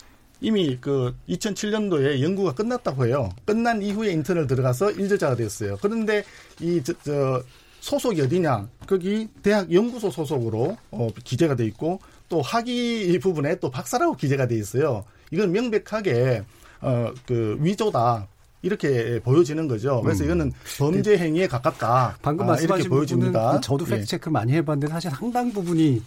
[0.45, 3.31] 이미 그 2007년도에 연구가 끝났다고 해요.
[3.47, 5.79] 끝난 이후에 인턴을 들어가서 일저자가 됐어요.
[5.81, 6.23] 그런데
[6.61, 7.43] 이 저, 저
[7.81, 8.69] 소속이 어디냐?
[8.87, 14.57] 거기 대학 연구소 소속으로 어, 기재가 돼 있고 또 학위 부분에 또 박사라고 기재가 돼
[14.57, 15.05] 있어요.
[15.31, 16.43] 이건 명백하게
[16.83, 18.29] 어, 그 위조다.
[18.65, 20.01] 이렇게 보여지는 거죠.
[20.03, 20.27] 그래서 음.
[20.27, 22.17] 이거는 범죄 행위에 가깝다.
[22.23, 23.61] 방금 아, 이렇게 보여집니다.
[23.61, 26.03] 저도 팩트 체크 많이 해봤는데 사실 상당 부분이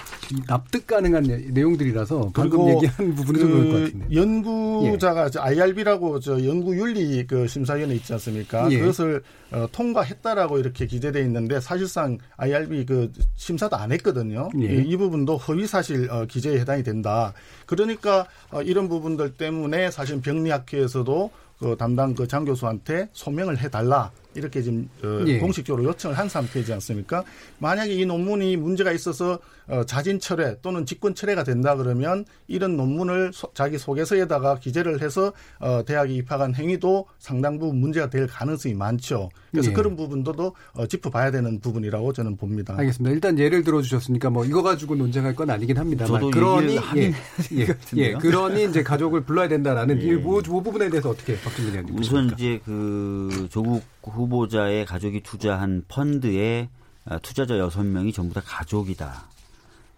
[0.48, 4.16] 납득 가능한 내용들이라서 방금 얘기한 부분이 그 그럴 것 같은데.
[4.16, 5.40] 연구자가 예.
[5.40, 8.68] IRB라고 저 연구윤리 그 심사위원회 있지 않습니까?
[8.72, 8.80] 예.
[8.80, 14.50] 그것을 어, 통과했다라고 이렇게 기재돼 있는데 사실상 IRB 그 심사도 안 했거든요.
[14.60, 14.66] 예.
[14.66, 17.34] 이, 이, 부분도 허위 사실 어, 기재에 해당이 된다.
[17.68, 24.62] 그러니까 어, 이런 부분들 때문에 사실 병리학회에서도 그 담당 그 장 교수한테 소명을 해달라 이렇게
[24.62, 25.40] 지금 어, 예.
[25.40, 27.24] 공식적으로 요청을 한 상태이지 않습니까?
[27.60, 33.32] 만약에 이 논문이 문제가 있어서 어, 자진 철회 또는 직권 철회가 된다 그러면 이런 논문을
[33.34, 39.30] 소, 자기 소개서에다가 기재를 해서 어, 대학에 입학한 행위도 상당 부분 문제가 될 가능성이 많죠.
[39.52, 39.74] 그래서 예.
[39.74, 40.28] 그런 부분도
[40.74, 42.76] 어, 짚어봐야 되는 부분이라고 저는 봅니다.
[42.78, 43.14] 알겠습니다.
[43.14, 47.14] 일단 예를 들어주셨으니까 뭐 이거 가지고 논쟁할 건 아니긴 합니다만 그러니 예,
[47.54, 50.06] 예, 예, 그러니 이제 가족을 불러야 된다라는 예.
[50.08, 56.70] 이그 부분에 대해서 어떻게 박준민 의원님 우선 이제 그 조국 후보자의 가족이 투자한 펀드에
[57.06, 59.37] 아, 투자자 여섯 명이 전부 다 가족이다.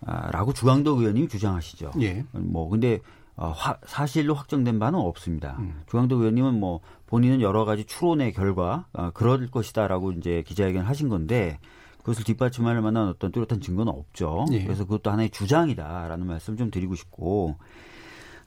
[0.05, 1.91] 아, 라고 주광덕 의원님이 주장하시죠.
[2.01, 2.25] 예.
[2.31, 2.99] 뭐, 근데,
[3.35, 5.57] 어, 화, 사실로 확정된 바는 없습니다.
[5.59, 5.81] 음.
[5.87, 11.59] 주광덕 의원님은 뭐, 본인은 여러 가지 추론의 결과, 어, 그럴 것이다라고 이제 기자회견 하신 건데,
[11.99, 14.45] 그것을 뒷받침할 만한 어떤 뚜렷한 증거는 없죠.
[14.51, 14.63] 예.
[14.63, 17.55] 그래서 그것도 하나의 주장이다라는 말씀 좀 드리고 싶고,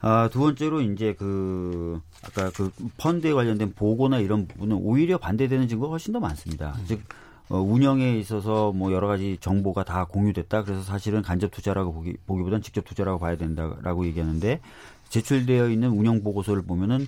[0.05, 5.91] 아, 두 번째로 이제 그 아까 그 펀드에 관련된 보고나 이런 부분은 오히려 반대되는 증거가
[5.91, 6.75] 훨씬 더 많습니다.
[6.77, 6.83] 음.
[6.85, 7.01] 즉
[7.49, 10.63] 어, 운영에 있어서 뭐 여러 가지 정보가 다 공유됐다.
[10.63, 14.59] 그래서 사실은 간접 투자라고 보기, 보기보단 직접 투자라고 봐야 된다라고 얘기하는데
[15.09, 17.07] 제출되어 있는 운영 보고서를 보면은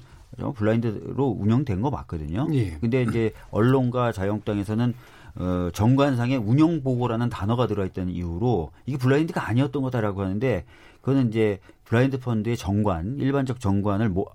[0.55, 2.47] 블라인드로 운영된 거 맞거든요.
[2.53, 2.77] 예.
[2.79, 4.93] 근데 이제 언론과 자유한국당에서는
[5.37, 10.65] 어, 정관상의 운영 보고라는 단어가 들어있다는 이유로 이게 블라인드가 아니었던 거다라고 하는데
[11.01, 14.27] 그거는 이제 블라인드 펀드의 정관, 일반적 정관을 모,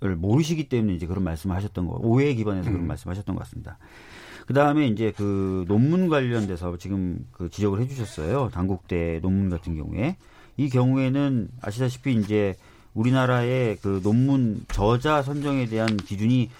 [0.00, 2.88] 모르시기 때문에 이제 그런 말씀을 하셨던 거, 오해에 기반해서 그런 음.
[2.88, 3.78] 말씀을 하셨던 것 같습니다.
[4.50, 8.50] 그 다음에 이제 그 논문 관련돼서 지금 그 지적을 해주셨어요.
[8.52, 10.16] 당국대 논문 같은 경우에
[10.56, 12.56] 이 경우에는 아시다시피 이제
[12.92, 16.50] 우리나라의 그 논문 저자 선정에 대한 기준이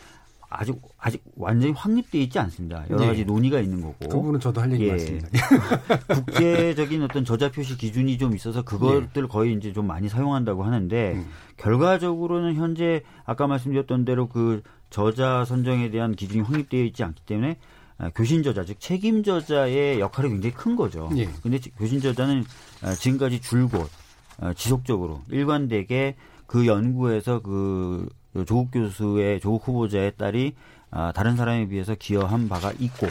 [0.49, 2.85] 아직 아직 완전히 확립돼 있지 않습니다.
[2.91, 3.25] 여러 가지 네.
[3.25, 3.97] 논의가 있는 거고.
[3.99, 4.93] 그 부분은 저도 할 얘기 예.
[4.93, 5.29] 맞습니다.
[6.15, 9.29] 국제적인 어떤 저자 표시 기준이 좀 있어서 그것들 네.
[9.29, 11.27] 거의 이제 좀 많이 사용한다고 하는데 음.
[11.57, 17.80] 결과적으로는 현재 아까 말씀드렸던 대로 그 저자 선정에 대한 기준이 확립되어 있지 않기 때문에 아,
[18.15, 21.11] 교신 저자 즉 책임 저자의 역할이 굉장히 큰 거죠.
[21.17, 21.29] 예.
[21.43, 22.45] 근데 교신 저자는
[22.83, 23.91] 아, 지금까지 줄곧
[24.39, 28.09] 아, 지속적으로 일관되게 그 연구에서 그
[28.47, 30.55] 조국 교수의 조국 후보자의 딸이
[30.91, 33.07] 아, 다른 사람에 비해서 기여한 바가 있고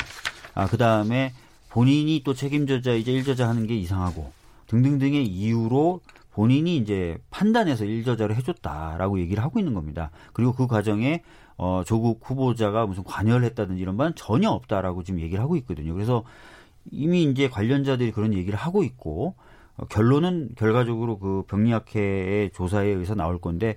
[0.56, 1.34] 아, 그 다음에
[1.70, 4.32] 본인이 또 책임져자 이제 일저자 하는 게 이상하고
[4.68, 6.02] 등등등의 이유로
[6.40, 10.10] 본인이 이제 판단해서 일저자를 해줬다라고 얘기를 하고 있는 겁니다.
[10.32, 11.22] 그리고 그 과정에
[11.58, 15.94] 어, 조국 후보자가 무슨 관여를 했다든지 이런 바는 전혀 없다라고 지금 얘기를 하고 있거든요.
[15.94, 16.24] 그래서
[16.92, 19.36] 이미 이제 관련자들이 그런 얘기를 하고 있고
[19.76, 23.76] 어, 결론은 결과적으로 그 병리학회의 조사에 의해서 나올 건데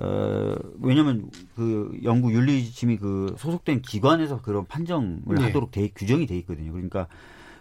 [0.00, 5.44] 어, 왜냐면 그 연구 윤리 지침이 그 소속된 기관에서 그런 판정을 네.
[5.44, 6.72] 하도록 돼, 규정이 돼 있거든요.
[6.72, 7.06] 그러니까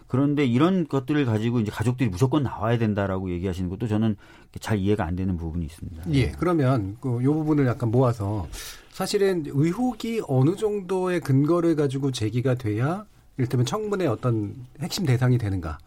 [0.10, 4.17] 그런데 이런 것들을 가지고 이제 가족들이 무조건 나와야 된다라고 얘기하시는 것도 저는
[4.60, 6.04] 잘 이해가 안 되는 부분이 있습니다.
[6.13, 6.32] 예.
[6.32, 8.48] 그러면 그 요 부분을 약간 모아서
[8.91, 13.06] 사실은 의혹이 어느 정도의 근거를 가지고 제기가 돼야
[13.38, 15.78] 이를테면 청문회 어떤 핵심 대상이 되는가.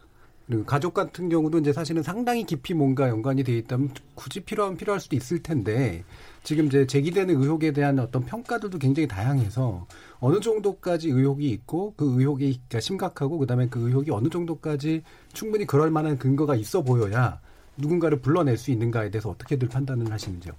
[0.47, 5.01] 그리고 가족 같은 경우도 이제 사실은 상당히 깊이 뭔가 연관이 돼 있다면 굳이 필요하면 필요할
[5.01, 6.05] 수도 있을 텐데
[6.43, 9.87] 지금 이제 제기되는 의혹에 대한 어떤 평가들도 굉장히 다양해서
[10.19, 15.03] 어느 정도까지 의혹이 있고 그 의혹이 심각하고 그다음에 그 의혹이 어느 정도까지
[15.33, 17.41] 충분히 그럴 만한 근거가 있어 보여야
[17.77, 20.53] 누군가를 불러낼 수 있는가에 대해서 어떻게들 판단을 하시는지요?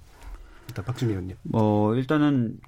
[0.69, 1.35] 일단 박준희 의원님.
[1.43, 2.59] 뭐 일단은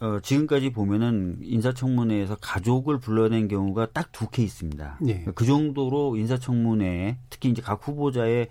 [0.00, 4.98] 어, 지금까지 보면은 인사청문회에서 가족을 불러낸 경우가 딱 두 케이스입니다.
[5.06, 5.24] 예.
[5.34, 8.48] 그 정도로 인사청문회 특히 이제 각 후보자의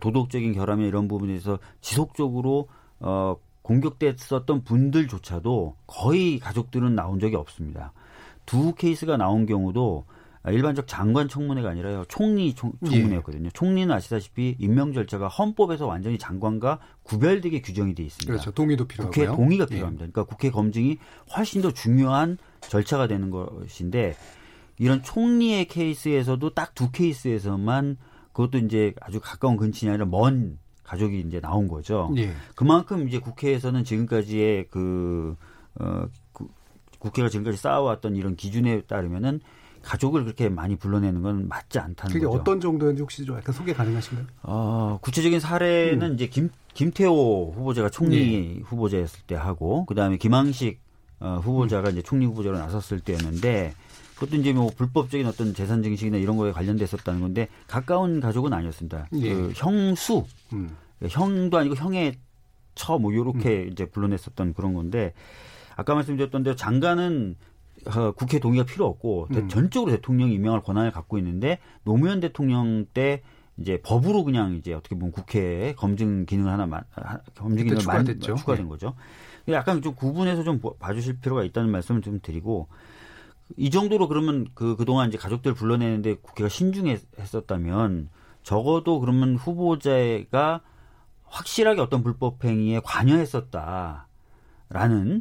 [0.00, 2.68] 도덕적인 결함이나 이런 부분에서 지속적으로
[3.00, 7.92] 어, 공격됐었던 분들조차도 거의 가족들은 나온 적이 없습니다.
[8.46, 10.04] 두 케이스가 나온 경우도
[10.46, 13.46] 일반적 장관 청문회가 아니라요 총리 총, 청문회였거든요.
[13.46, 13.50] 예.
[13.52, 18.32] 총리는 아시다시피 임명 절차가 헌법에서 완전히 장관과 구별되게 규정이 돼 있습니다.
[18.32, 18.50] 그렇죠.
[18.52, 19.26] 동의도 필요하고요.
[19.26, 19.74] 국회 동의가 예.
[19.74, 20.06] 필요합니다.
[20.06, 20.98] 그러니까 국회 검증이
[21.36, 24.14] 훨씬 더 중요한 절차가 되는 것인데
[24.78, 27.98] 이런 총리의 케이스에서도 딱 두 케이스에서만
[28.32, 32.10] 그것도 이제 아주 가까운 근친이 아니라 먼 가족이 이제 나온 거죠.
[32.16, 32.32] 예.
[32.54, 35.36] 그만큼 이제 국회에서는 지금까지의 그,
[35.78, 36.46] 어, 그,
[36.98, 39.40] 국회가 지금까지 쌓아왔던 이런 기준에 따르면은
[39.82, 42.38] 가족을 그렇게 많이 불러내는 건 맞지 않다는 그게 거죠.
[42.38, 44.26] 어떤 정도인지 혹시 좀 약간 소개 가능하신가요?
[44.42, 46.14] 어, 구체적인 사례는 음.
[46.14, 48.60] 이제 김, 김태호 후보자가 총리 예.
[48.62, 50.80] 후보자였을 때 하고, 그 다음에 김항식
[51.20, 51.92] 어, 후보자가 음.
[51.92, 53.74] 이제 총리 후보자로 나섰을 때였는데,
[54.14, 59.08] 그것도 이제 뭐 불법적인 어떤 재산 증식이나 이런 거에 관련됐었다는 건데 가까운 가족은 아니었습니다.
[59.14, 59.34] 예.
[59.34, 60.76] 그 형수, 음.
[61.08, 62.16] 형도 아니고 형의
[62.74, 63.68] 처 뭐 요렇게 음.
[63.72, 65.14] 이제 불러냈었던 그런 건데
[65.76, 67.49] 아까 말씀드렸던 대로 장관은 어,
[68.16, 69.48] 국회 동의가 필요 없고 음.
[69.48, 73.22] 전적으로 대통령이 임명할 권한을 갖고 있는데 노무현 대통령 때
[73.58, 76.82] 이제 법으로 그냥 이제 어떻게 보면 국회에 검증 기능을 하나 만,
[77.36, 78.34] 검증 기능을 추가됐죠.
[78.36, 78.68] 추가된 네.
[78.68, 78.94] 거죠.
[79.48, 82.68] 약간 좀 구분해서 좀 봐주실 필요가 있다는 말씀을 좀 드리고
[83.56, 88.08] 이 정도로 그러면 그, 그동안 이제 가족들 불러내는데 국회가 신중했었다면
[88.42, 90.60] 적어도 그러면 후보자가
[91.26, 94.02] 확실하게 어떤 불법 행위에 관여했었다라는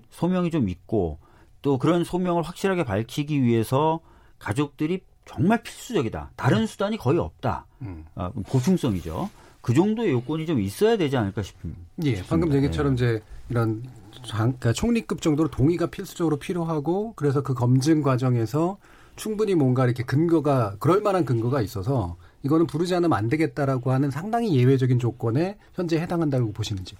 [0.10, 1.20] 소명이 좀 있고
[1.62, 4.00] 또 그런 소명을 확실하게 밝히기 위해서
[4.40, 6.32] 가족들이 정말 필수적이다.
[6.36, 7.66] 다른 수단이 거의 없다.
[7.82, 8.06] 음.
[8.16, 9.30] 아, 보충성이죠.
[9.62, 11.80] 그 정도의 요건이 좀 있어야 되지 않을까 싶습니다.
[12.06, 13.06] 예, 방금 얘기처럼 네.
[13.06, 13.84] 이제 이런
[14.26, 18.78] 장, 그러니까 총리급 정도로 동의가 필수적으로 필요하고 그래서 그 검증 과정에서
[19.16, 24.56] 충분히 뭔가 이렇게 근거가 그럴 만한 근거가 있어서 이거는 부르지 않으면 안 되겠다라고 하는 상당히
[24.56, 26.96] 예외적인 조건에 현재 해당한다고 보시는지.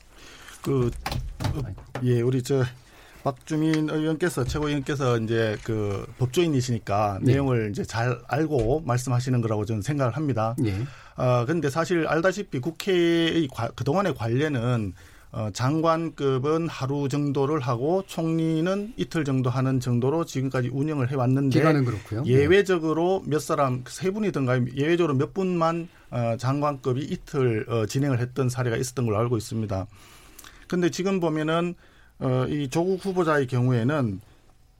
[0.62, 0.92] 그,
[2.04, 2.64] 예, 우리 저
[3.24, 7.34] 박주민 의원께서 최고위원께서 이제 그 법조인이시니까 네.
[7.34, 10.56] 내용을 이제 잘 알고 말씀하시는 거라고 저는 생각을 합니다.
[10.58, 10.74] 네.
[11.16, 14.94] 아, 근데 사실 알다시피 국회의 과, 그동안의 관례는
[15.32, 22.24] 어, 장관급은 하루 정도를 하고 총리는 이틀 정도 하는 정도로 지금까지 운영을 해왔는데 기간은 그렇고요.
[22.26, 28.76] 예외적으로 몇 사람 세 분이든가 예외적으로 몇 분만 어, 장관급이 이틀 어, 진행을 했던 사례가
[28.78, 29.86] 있었던 걸로 알고 있습니다.
[30.68, 31.76] 근데 지금 보면은
[32.20, 34.20] 어, 이 조국 후보자의 경우에는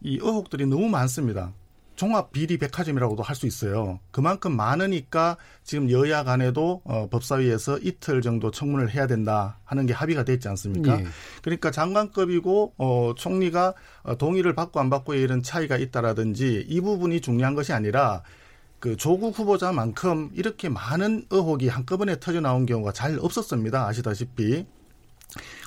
[0.02, 1.54] 이 의혹들이 너무 많습니다.
[1.96, 4.00] 종합 비리 백화점이라고도 할 수 있어요.
[4.12, 10.24] 그만큼 많으니까 지금 여야 간에도 어, 법사위에서 이틀 정도 청문을 해야 된다 하는 게 합의가
[10.24, 11.00] 됐지 않습니까?
[11.02, 11.06] 예.
[11.42, 13.74] 그러니까 장관급이고 어, 총리가
[14.04, 18.24] 어, 동의를 받고 안 받고에 이런 차이가 있다라든지 이 부분이 중요한 것이 아니라
[18.80, 23.86] 그 조국 후보자만큼 이렇게 많은 의혹이 한꺼번에 터져 나온 경우가 잘 없었습니다.
[23.88, 24.66] 아시다시피.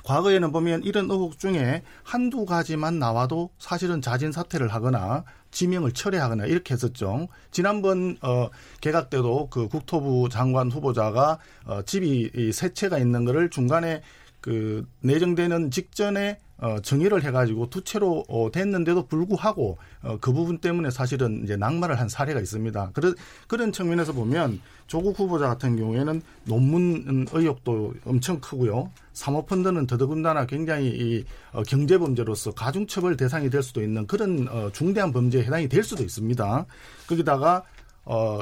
[0.03, 6.73] 과거에는 보면 이런 의혹 중에 한두 가지만 나와도 사실은 자진 사퇴를 하거나 지명을 철회하거나 이렇게
[6.73, 7.27] 했었죠.
[7.51, 8.49] 지난번 어
[8.81, 14.01] 개각 때도 그 국토부 장관 후보자가 어 집이 세 채가 있는 거를 중간에
[14.41, 20.91] 그 내정되는 직전에 어, 정의를 해가지고 두 채로 어, 됐는데도 불구하고 어, 그 부분 때문에
[20.91, 22.91] 사실은 이제 낙마를 한 사례가 있습니다.
[22.93, 23.15] 그런
[23.49, 28.89] 그런 측면에서 보면 조국 후보자 같은 경우에는 논문 의혹도 엄청 크고요.
[29.11, 35.11] 사모펀드는 더더군다나 굉장히 이 어, 경제 범죄로서 가중처벌 대상이 될 수도 있는 그런 어, 중대한
[35.11, 36.65] 범죄에 해당이 될 수도 있습니다.
[37.07, 37.63] 거기다가
[38.05, 38.39] 어,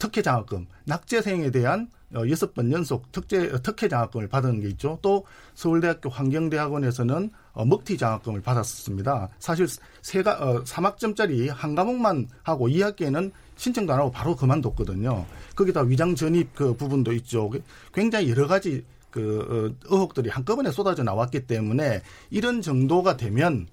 [0.00, 4.98] 특혜 장학금, 낙제생에 대한 어, 여섯 번 연속 특제 어, 특혜 장학금을 받은 게 있죠.
[5.02, 9.28] 또 서울대학교 환경대학원에서는 어, 먹튀 장학금을 받았습니다.
[9.38, 9.66] 사실
[10.02, 15.24] 세가 어, 3학점짜리 한 과목만 하고 2학기에는 신청도 안 하고 바로 그만뒀거든요.
[15.54, 17.50] 거기다 위장 전입 그 부분도 있죠.
[17.92, 23.68] 굉장히 여러 가지 그 어, 의혹들이 한꺼번에 쏟아져 나왔기 때문에 이런 정도가 되면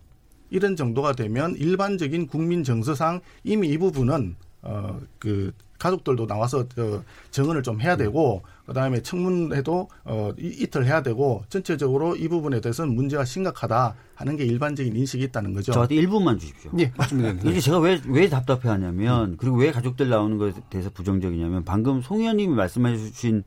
[0.51, 7.63] 이런 정도가 되면 일반적인 국민 정서상 이미 이 부분은 어 그 가족들도 나와서 어, 정언을
[7.63, 13.25] 좀 해야 되고 그다음에 청문회도 어, 이 틀 해야 되고 전체적으로 이 부분에 대해서는 문제가
[13.25, 15.71] 심각하다 하는 게 일반적인 인식이 있다는 거죠.
[15.71, 16.71] 저한테 1분만 주십시오.
[16.77, 17.31] 예, 맞습니다.
[17.49, 22.53] 이게 제가 왜, 왜 답답해하냐면 그리고 왜 가족들 나오는 것에 대해서 부정적이냐면 방금 송 의원님이
[22.53, 23.43] 말씀해 주신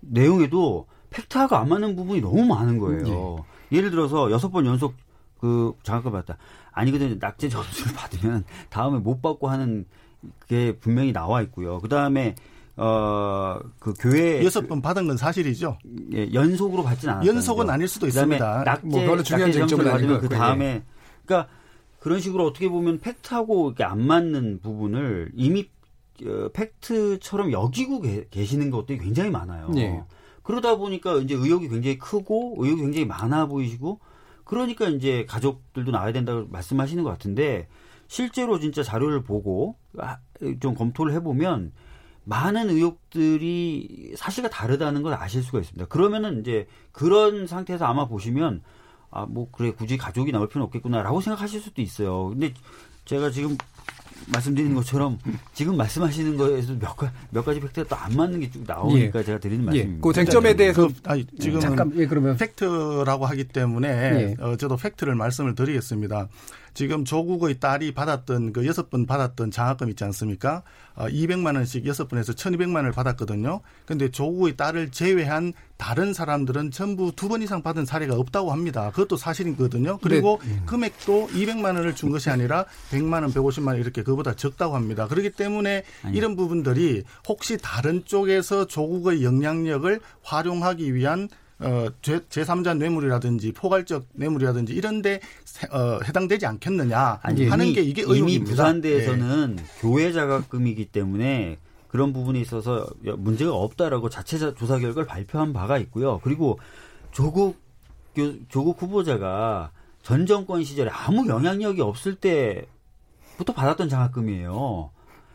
[0.00, 3.44] 내용에도 팩트하고 안 맞는 부분이 너무 많은 거예요.
[3.72, 3.76] 예.
[3.76, 4.94] 예를 들어서 여섯 번 연속
[5.38, 6.38] 그 장학금 받다.
[6.72, 7.16] 아니거든요.
[7.20, 9.84] 낙제 점수를 받으면 다음에 못 받고 하는
[10.48, 11.80] 게 분명히 나와 있고요.
[11.80, 12.34] 그 다음에
[12.76, 15.78] 어, 그 교회 여섯 번 받은 건 사실이죠.
[16.12, 17.34] 예, 연속으로 받지는 않았어요.
[17.34, 18.64] 연속은 아닐 수도 있습니다.
[18.64, 20.82] 낙제, 뭐 별로 중요한 점수를 받으면 그 다음에
[21.24, 21.50] 그러니까
[22.00, 25.68] 그런 식으로 어떻게 보면 팩트하고 이렇게 안 맞는 부분을 이미
[26.24, 29.70] 어, 팩트처럼 여기고 계, 계시는 것들이 굉장히 많아요.
[29.70, 30.02] 네.
[30.42, 34.00] 그러다 보니까 이제 의욕이 굉장히 크고 의욕이 굉장히 많아 보이시고
[34.44, 37.66] 그러니까 이제 가족들도 나와야 된다고 말씀하시는 것 같은데
[38.08, 40.18] 실제로 진짜 자료를 보고 아,
[40.60, 41.72] 좀 검토를 해보면
[42.24, 45.86] 많은 의혹들이 사실과 다르다는 걸 아실 수가 있습니다.
[45.86, 48.62] 그러면은 이제 그런 상태에서 아마 보시면
[49.10, 52.28] 아, 뭐, 그래, 굳이 가족이 나올 필요는 없겠구나라고 생각하실 수도 있어요.
[52.30, 52.52] 근데
[53.04, 53.56] 제가 지금
[54.32, 55.18] 말씀드리는 것처럼
[55.54, 59.24] 지금 말씀하시는 거에서 몇, 가, 몇 가지 팩트가 또 안 맞는 게 쭉 나오니까 예.
[59.24, 59.66] 제가 드리는 예.
[59.66, 59.96] 말씀입니다.
[59.96, 60.00] 예.
[60.00, 64.42] 그 쟁점에 대해서 그, 아니, 지금 잠깐 예, 그러면 팩트라고 하기 때문에 예.
[64.42, 66.28] 어, 저도 팩트를 말씀을 드리겠습니다.
[66.76, 70.62] 지금 조국의 딸이 받았던 그 여섯 번 받았던 장학금 있지 않습니까?
[70.94, 73.62] 어, 200만 원씩 여섯 번에서 1,200만 원을 받았거든요.
[73.86, 78.90] 근데 조국의 딸을 제외한 다른 사람들은 전부 두 번 이상 받은 사례가 없다고 합니다.
[78.90, 79.98] 그것도 사실이거든요.
[80.02, 80.60] 그리고 네.
[80.66, 85.08] 금액도 200만 원을 준 것이 아니라 100만 원, 150만 원 이렇게 그보다 적다고 합니다.
[85.08, 86.16] 그렇기 때문에 아니.
[86.18, 94.74] 이런 부분들이 혹시 다른 쪽에서 조국의 영향력을 활용하기 위한 어, 제, 제3자 뇌물이라든지 포괄적 뇌물이라든지
[94.74, 95.20] 이런데
[95.70, 98.34] 어, 해당되지 않겠느냐 아니, 하는 이미, 게 이게 의혹입니다.
[98.34, 99.64] 이미 부산대에서는 네.
[99.80, 106.20] 교회 자각금이기 때문에 그런 부분에 있어서 문제가 없다라고 자체 조사 결과를 발표한 바가 있고요.
[106.22, 106.58] 그리고
[107.10, 107.58] 조국
[108.48, 109.70] 조국 후보자가
[110.02, 114.90] 전 정권 시절에 아무 영향력이 없을 때부터 받았던 장학금이에요.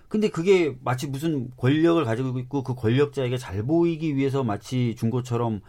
[0.07, 5.61] 근데 그게 마치 무슨 권력을 가지고 있고 그 권력자에게 잘 보이기 위해서 마치 준 것처럼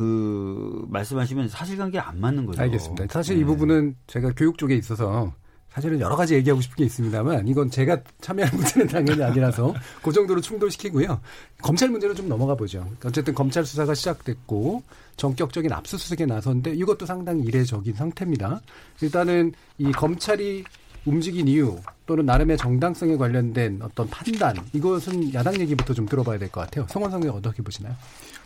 [0.00, 2.62] 그 말씀하시면 사실관계 안 맞는 거죠.
[2.62, 3.04] 알겠습니다.
[3.10, 3.42] 사실 네.
[3.42, 5.30] 이 부분은 제가 교육 쪽에 있어서
[5.68, 10.40] 사실은 여러 가지 얘기하고 싶은 게 있습니다만 이건 제가 참여할 문제는 당연히 아니라서 그 정도로
[10.40, 11.20] 충돌시키고요.
[11.60, 12.88] 검찰 문제로 좀 넘어가 보죠.
[13.04, 14.82] 어쨌든 검찰 수사가 시작됐고
[15.16, 18.62] 전격적인 압수수색에 나섰는데 이것도 상당히 이례적인 상태입니다.
[19.02, 20.64] 일단은 이 검찰이
[21.04, 26.62] 움직인 이유 또는 나름의 정당성에 관련된 어떤 판단 이것은 야당 얘기부터 좀 들어봐야 될 것
[26.62, 26.86] 같아요.
[26.88, 27.94] 성원 성님 어떻게 보시나요?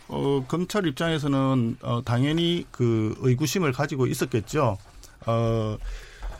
[0.07, 4.77] 어, 검찰 입장에서는 어, 당연히 그 의구심을 가지고 있었겠죠.
[5.25, 5.77] 어,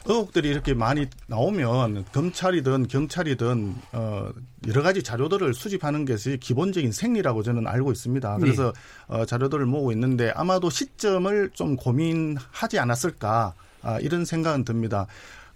[0.08, 4.30] 의혹들이 이렇게 많이 나오면 검찰이든 경찰이든 어
[4.68, 8.38] 여러 가지 자료들을 수집하는 것이 기본적인 생리라고 저는 알고 있습니다.
[8.38, 8.72] 그래서
[9.10, 9.16] 네.
[9.16, 15.08] 어 자료들을 모으고 있는데 아마도 시점을 좀 고민하지 않았을까 아, 이런 생각은 듭니다.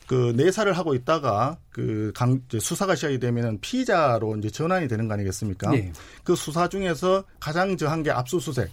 [0.10, 5.69] 그 내사를 하고 있다가 그 강, 수사가 시작이 되면은 피의자로 이제 전환이 되는 거 아니겠습니까?
[5.69, 5.93] 네.
[6.24, 8.72] 그 수사 중에서 가장 저한 게 압수수색.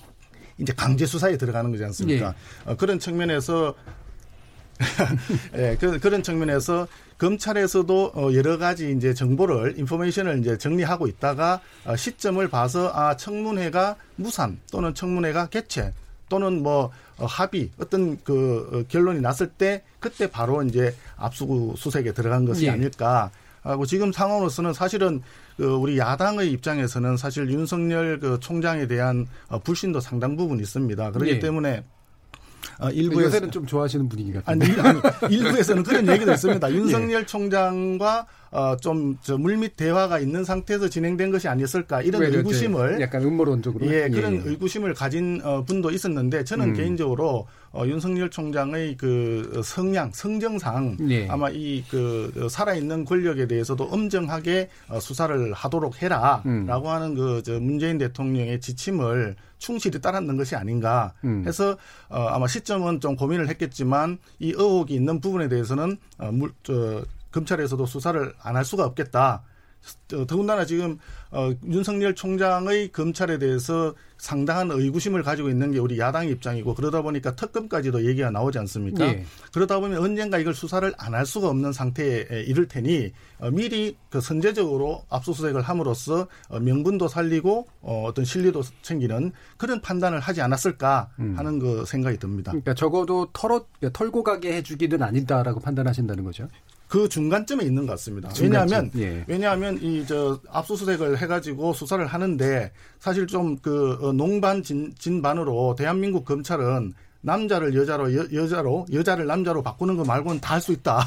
[0.57, 2.31] 이제 강제 수사에 들어가는 거지 않습니까?
[2.31, 2.72] 네.
[2.72, 3.75] 어, 그런 측면에서
[5.57, 11.96] 예, 그, 그런 측면에서 검찰에서도 어, 여러 가지 이제 정보를 인포메이션을 이제 정리하고 있다가 어,
[11.96, 15.92] 시점을 봐서 아 청문회가 무산 또는 청문회가 개최
[16.31, 22.66] 또는 뭐 어, 합의 어떤 그 결론이 났을 때 그때 바로 이제 압수수색에 들어간 것이
[22.66, 22.70] 예.
[22.70, 23.31] 아닐까
[23.62, 25.22] 하고 지금 상황으로서는 사실은
[25.57, 29.26] 그 우리 야당의 입장에서는 사실 윤석열 그 총장에 대한
[29.64, 31.12] 불신도 상당 부분 있습니다.
[31.12, 31.38] 그렇기 예.
[31.38, 31.83] 때문에
[32.79, 34.59] 아, 일부에서 요새는 좀 좋아하시는 분위기 같아요.
[34.61, 36.72] 아니, 아니 일부에서는 그런 얘기도 있습니다.
[36.72, 37.26] 윤석열 예.
[37.26, 44.09] 총장과 어, 좀저 물밑 대화가 있는 상태에서 진행된 것이 아니었을까 이런 의구심을 약간 음모론적으로 예,
[44.09, 44.50] 그런 예.
[44.50, 46.74] 의구심을 가진 어, 분도 있었는데 저는 음.
[46.74, 51.29] 개인적으로 어, 윤석열 총장의 그 성향 성정상 예.
[51.29, 56.70] 아마 이 그 살아있는 권력에 대해서도 엄정하게 어, 수사를 하도록 해라라고 음.
[56.70, 61.42] 하는 그 저 문재인 대통령의 지침을 충실히 따랐는 것이 아닌가 음.
[61.44, 61.76] 해서
[62.09, 67.02] 어, 아마 시점은 좀 고민을 했겠지만 이 의혹이 있는 부분에 대해서는 어, 물, 저,
[67.33, 69.42] 검찰에서도 수사를 안 할 수가 없겠다.
[70.09, 70.99] 더군다나 지금
[71.33, 77.35] 어, 윤석열 총장의 검찰에 대해서 상당한 의구심을 가지고 있는 게 우리 야당 입장이고 그러다 보니까
[77.37, 79.05] 특검까지도 얘기가 나오지 않습니까?
[79.07, 79.25] 예.
[79.53, 84.20] 그러다 보면 언젠가 이걸 수사를 안 할 수가 없는 상태에 이를 테니 어, 미리 그
[84.20, 91.35] 선제적으로 압수수색을 함으로써 어, 명분도 살리고 어, 어떤 실리도 챙기는 그런 판단을 하지 않았을까 음.
[91.38, 91.59] 하는 음.
[91.59, 92.53] 그 생각이 듭니다.
[92.53, 96.49] 그러니까 적어도 털어 털고 가게 해주기는 아니다라고 판단하신다는 거죠?
[96.88, 98.31] 그 중간쯤에 있는 것 같습니다.
[98.40, 99.25] 왜냐하면 예.
[99.27, 102.70] 왜냐하면 이 저 압수수색을 해가지고 수사를 하는데
[103.01, 109.96] 사실 좀그 어, 농반 진, 진반으로 대한민국 검찰은 남자를 여자로 여, 자로 여자를 남자로 바꾸는
[109.96, 111.01] 거 말고는 다 할 수 있다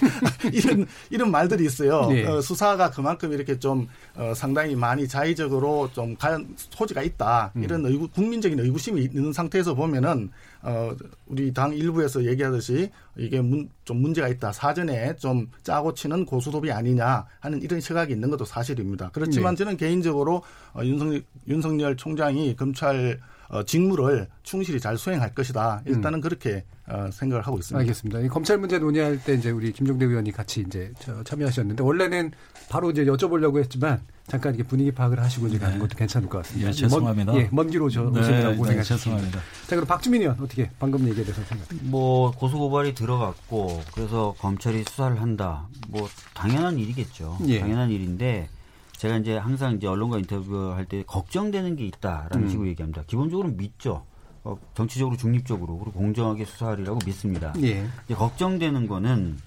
[0.52, 2.06] 이런 이런 말들이 있어요.
[2.08, 2.24] 네.
[2.26, 6.16] 어, 수사가 그만큼 이렇게 좀 어, 상당히 많이 자의적으로 좀
[6.56, 7.62] 소지가 있다 음.
[7.62, 10.30] 이런 의구, 국민적인 의구심이 있는 상태에서 보면은
[10.62, 10.96] 어,
[11.26, 14.52] 우리 당 일부에서 얘기하듯이 이게 문, 좀 문제가 있다.
[14.52, 19.10] 사전에 좀 짜고 치는 고수톱이 아니냐 하는 이런 시각이 있는 것도 사실입니다.
[19.12, 19.64] 그렇지만 네.
[19.64, 20.42] 저는 개인적으로
[20.74, 25.82] 어, 윤석, 윤석열 총장이 검찰 어, 직무를 충실히 잘 수행할 것이다.
[25.86, 26.20] 일단은 음.
[26.20, 27.78] 그렇게 어, 생각을 하고 있습니다.
[27.80, 28.20] 알겠습니다.
[28.20, 30.92] 이 검찰 문제 논의할 때 이제 우리 김종대 의원이 같이 이제
[31.24, 32.32] 참여하셨는데 원래는
[32.68, 35.80] 바로 이제 여쭤보려고 했지만 잠깐 이렇게 분위기 파악을 하시고 이제 가는 네.
[35.80, 36.68] 것도 괜찮을 것 같습니다.
[36.68, 37.32] 예, 죄송합니다.
[37.32, 39.38] 먼, 예, 먼 길로 저 네, 오시느라고 네, 죄송합니다.
[39.38, 41.88] 자, 그럼 박주민 의원 어떻게 방금 얘기에 대해서 생각합니까?
[41.88, 45.68] 뭐 고소 고발이 들어갔고 그래서 검찰이 수사를 한다.
[45.88, 47.38] 뭐 당연한 일이겠죠.
[47.46, 47.60] 예.
[47.60, 48.48] 당연한 일인데
[48.92, 52.48] 제가 이제 항상 이제 언론과 인터뷰할 때 걱정되는 게 있다라는 음.
[52.48, 53.02] 식으로 얘기합니다.
[53.06, 54.04] 기본적으로 믿죠.
[54.44, 57.52] 어, 정치적으로 중립적으로 그리고 공정하게 수사하리라고 믿습니다.
[57.62, 57.86] 예.
[58.04, 59.38] 이제 걱정되는 거는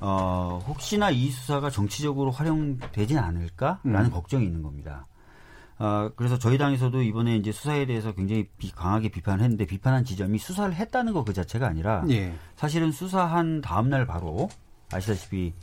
[0.00, 4.10] 어, 혹시나 이 수사가 정치적으로 활용되진 않을까라는 음.
[4.10, 5.06] 걱정이 있는 겁니다.
[5.80, 10.38] 어, 그래서 저희 당에서도 이번에 이제 수사에 대해서 굉장히 비, 강하게 비판을 했는데 비판한 지점이
[10.38, 12.34] 수사를 했다는 것그 자체가 아니라 예.
[12.54, 14.50] 사실은 수사한 다음 날 바로
[14.92, 15.54] 아시다시피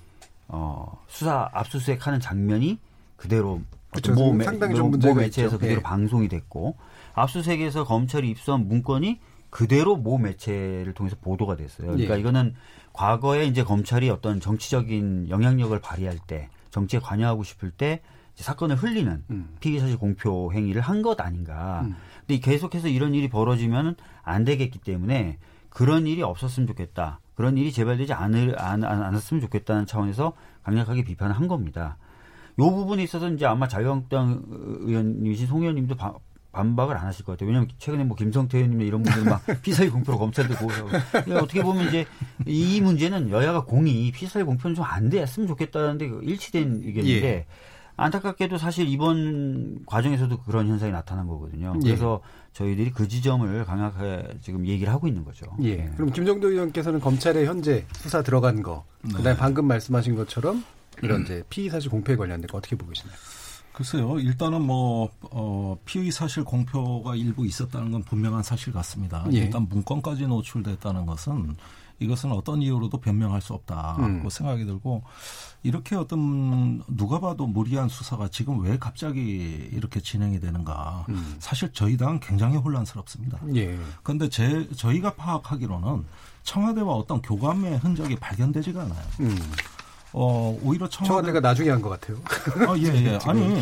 [0.47, 2.79] 어, 수사 압수수색하는 장면이
[3.15, 4.13] 그대로 그렇죠.
[4.15, 5.59] 모, 상당히 좀 문제가 모 매체에서 있죠.
[5.59, 5.83] 그대로 네.
[5.83, 6.75] 방송이 됐고
[7.13, 9.19] 압수수색에서 검찰이 입수한 문건이
[9.51, 11.89] 그대로 모 매체를 통해서 보도가 됐어요.
[11.89, 12.19] 그러니까 예.
[12.19, 12.55] 이거는
[12.91, 18.01] 과거에 이제 검찰이 어떤 정치적인 영향력을 발휘할 때 정치에 관여하고 싶을 때
[18.43, 19.49] 사건을 흘리는 음.
[19.59, 21.81] 피의 사실 공표 행위를 한 것 아닌가.
[21.85, 21.95] 음.
[22.25, 25.37] 근데 계속해서 이런 일이 벌어지면 안 되겠기 때문에
[25.69, 27.19] 그런 일이 없었으면 좋겠다.
[27.35, 31.97] 그런 일이 재발되지 않을, 안, 않았으면 좋겠다는 차원에서 강력하게 비판을 한 겁니다.
[32.59, 36.13] 요 부분에 있어서 이제 아마 자유한국당 의원님이신 송 의원님도 바,
[36.51, 37.47] 반박을 안 하실 것 같아요.
[37.49, 41.87] 왜냐하면 최근에 뭐 김성태 의원님 이런 분들 막 피사위 공표로 검찰도 고소하고 그러니까 어떻게 보면
[41.87, 42.05] 이제
[42.47, 47.45] 이 문제는 여야가 공이 피사위 공표는 좀 안 됐으면 좋겠다는데 그 일치된 의견인데 예.
[47.97, 51.73] 안타깝게도 사실 이번 과정에서도 그런 현상이 나타난 거거든요.
[51.83, 51.87] 예.
[51.89, 52.21] 그래서
[52.53, 55.47] 저희들이 그 지점을 강하게 지금 얘기를 하고 있는 거죠.
[55.63, 55.89] 예.
[55.95, 59.13] 그럼 김정도 의원께서는 검찰에 현재 수사 들어간 거, 네.
[59.13, 60.63] 그다음에 방금 말씀하신 것처럼
[61.01, 63.17] 이런 이제 피의 사실 공표에 관련된 거 어떻게 보고 계시나요?
[63.77, 64.19] 글쎄요.
[64.19, 69.23] 일단은 뭐 어, 피의 사실 공표가 일부 있었다는 건 분명한 사실 같습니다.
[69.33, 69.37] 예.
[69.37, 71.55] 일단 문건까지 노출됐다는 것은
[71.99, 74.29] 이것은 어떤 이유로도 변명할 수 없다고 음.
[74.29, 75.03] 생각이 들고
[75.61, 81.05] 이렇게 어떤 누가 봐도 무리한 수사가 지금 왜 갑자기 이렇게 진행이 되는가.
[81.09, 81.35] 음.
[81.37, 83.39] 사실 저희 당은 굉장히 혼란스럽습니다.
[83.53, 83.77] 예.
[84.01, 86.03] 그런데 제 저희가 파악하기로는
[86.41, 89.05] 청와대와 어떤 교감의 흔적이 발견되지가 않아요.
[89.19, 89.37] 음.
[90.13, 91.31] 어, 오히려 청와대...
[91.31, 92.17] 가 나중에 한 것 같아요.
[92.67, 93.19] 아, 예, 예.
[93.25, 93.61] 아니,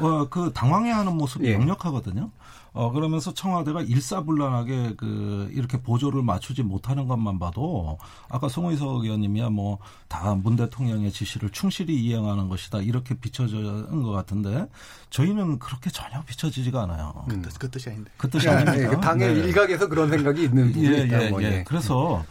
[0.00, 1.54] 어, 그 당황해하는 모습이 예.
[1.54, 2.30] 역력하거든요.
[2.72, 7.98] 어, 그러면서 청와대가 일사불란하게 그 이렇게 보조를 맞추지 못하는 것만 봐도
[8.28, 9.78] 아까 송의석 의원님이야 뭐
[10.12, 14.66] 다 문 대통령의 지시를 충실히 이행하는 것이다 이렇게 비춰지는 것 같은데
[15.08, 17.24] 저희는 그렇게 전혀 비춰지지가 않아요.
[17.30, 17.42] 음.
[17.58, 18.10] 그, 뜻이 아닌데.
[18.18, 18.90] 그 뜻이 아닙니다.
[18.90, 19.40] 네, 당의 네.
[19.40, 21.24] 일각에서 그런 생각이 있는 부분이 예, 있다.
[21.24, 21.46] 예, 뭐, 예.
[21.46, 21.64] 예.
[21.66, 22.22] 그래서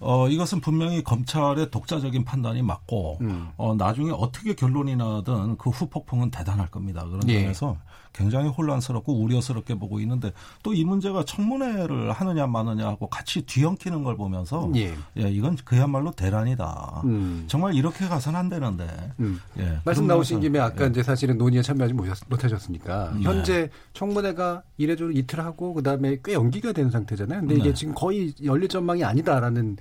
[0.00, 3.48] 어, 이것은 분명히 검찰의 독자적인 판단이 맞고 음.
[3.56, 7.04] 어, 나중에 어떻게 결론이 나든 그 후폭풍은 대단할 겁니다.
[7.04, 7.42] 그런 예.
[7.42, 7.76] 점에서
[8.16, 14.16] 굉장히 혼란스럽고 우려스럽게 보고 있는데 또 이 문제가 청문회를 하느냐 마느냐 하고 같이 뒤엉키는 걸
[14.16, 17.02] 보면서 예, 예 이건 그야말로 대란이다.
[17.04, 17.44] 음.
[17.46, 18.86] 정말 이렇게 가서는 안 되는데.
[19.20, 19.40] 음.
[19.58, 20.90] 예, 말씀 나오신 김에 아까 예.
[20.90, 21.94] 이제 사실은 논의에 참여하지
[22.28, 23.22] 못하셨으니까 네.
[23.22, 27.40] 현재 청문회가 이례적으로 이틀 하고 그다음에 꽤 연기가 된 상태잖아요.
[27.40, 27.74] 근데 이게 네.
[27.74, 29.78] 지금 거의 열릴 전망이 아니다라는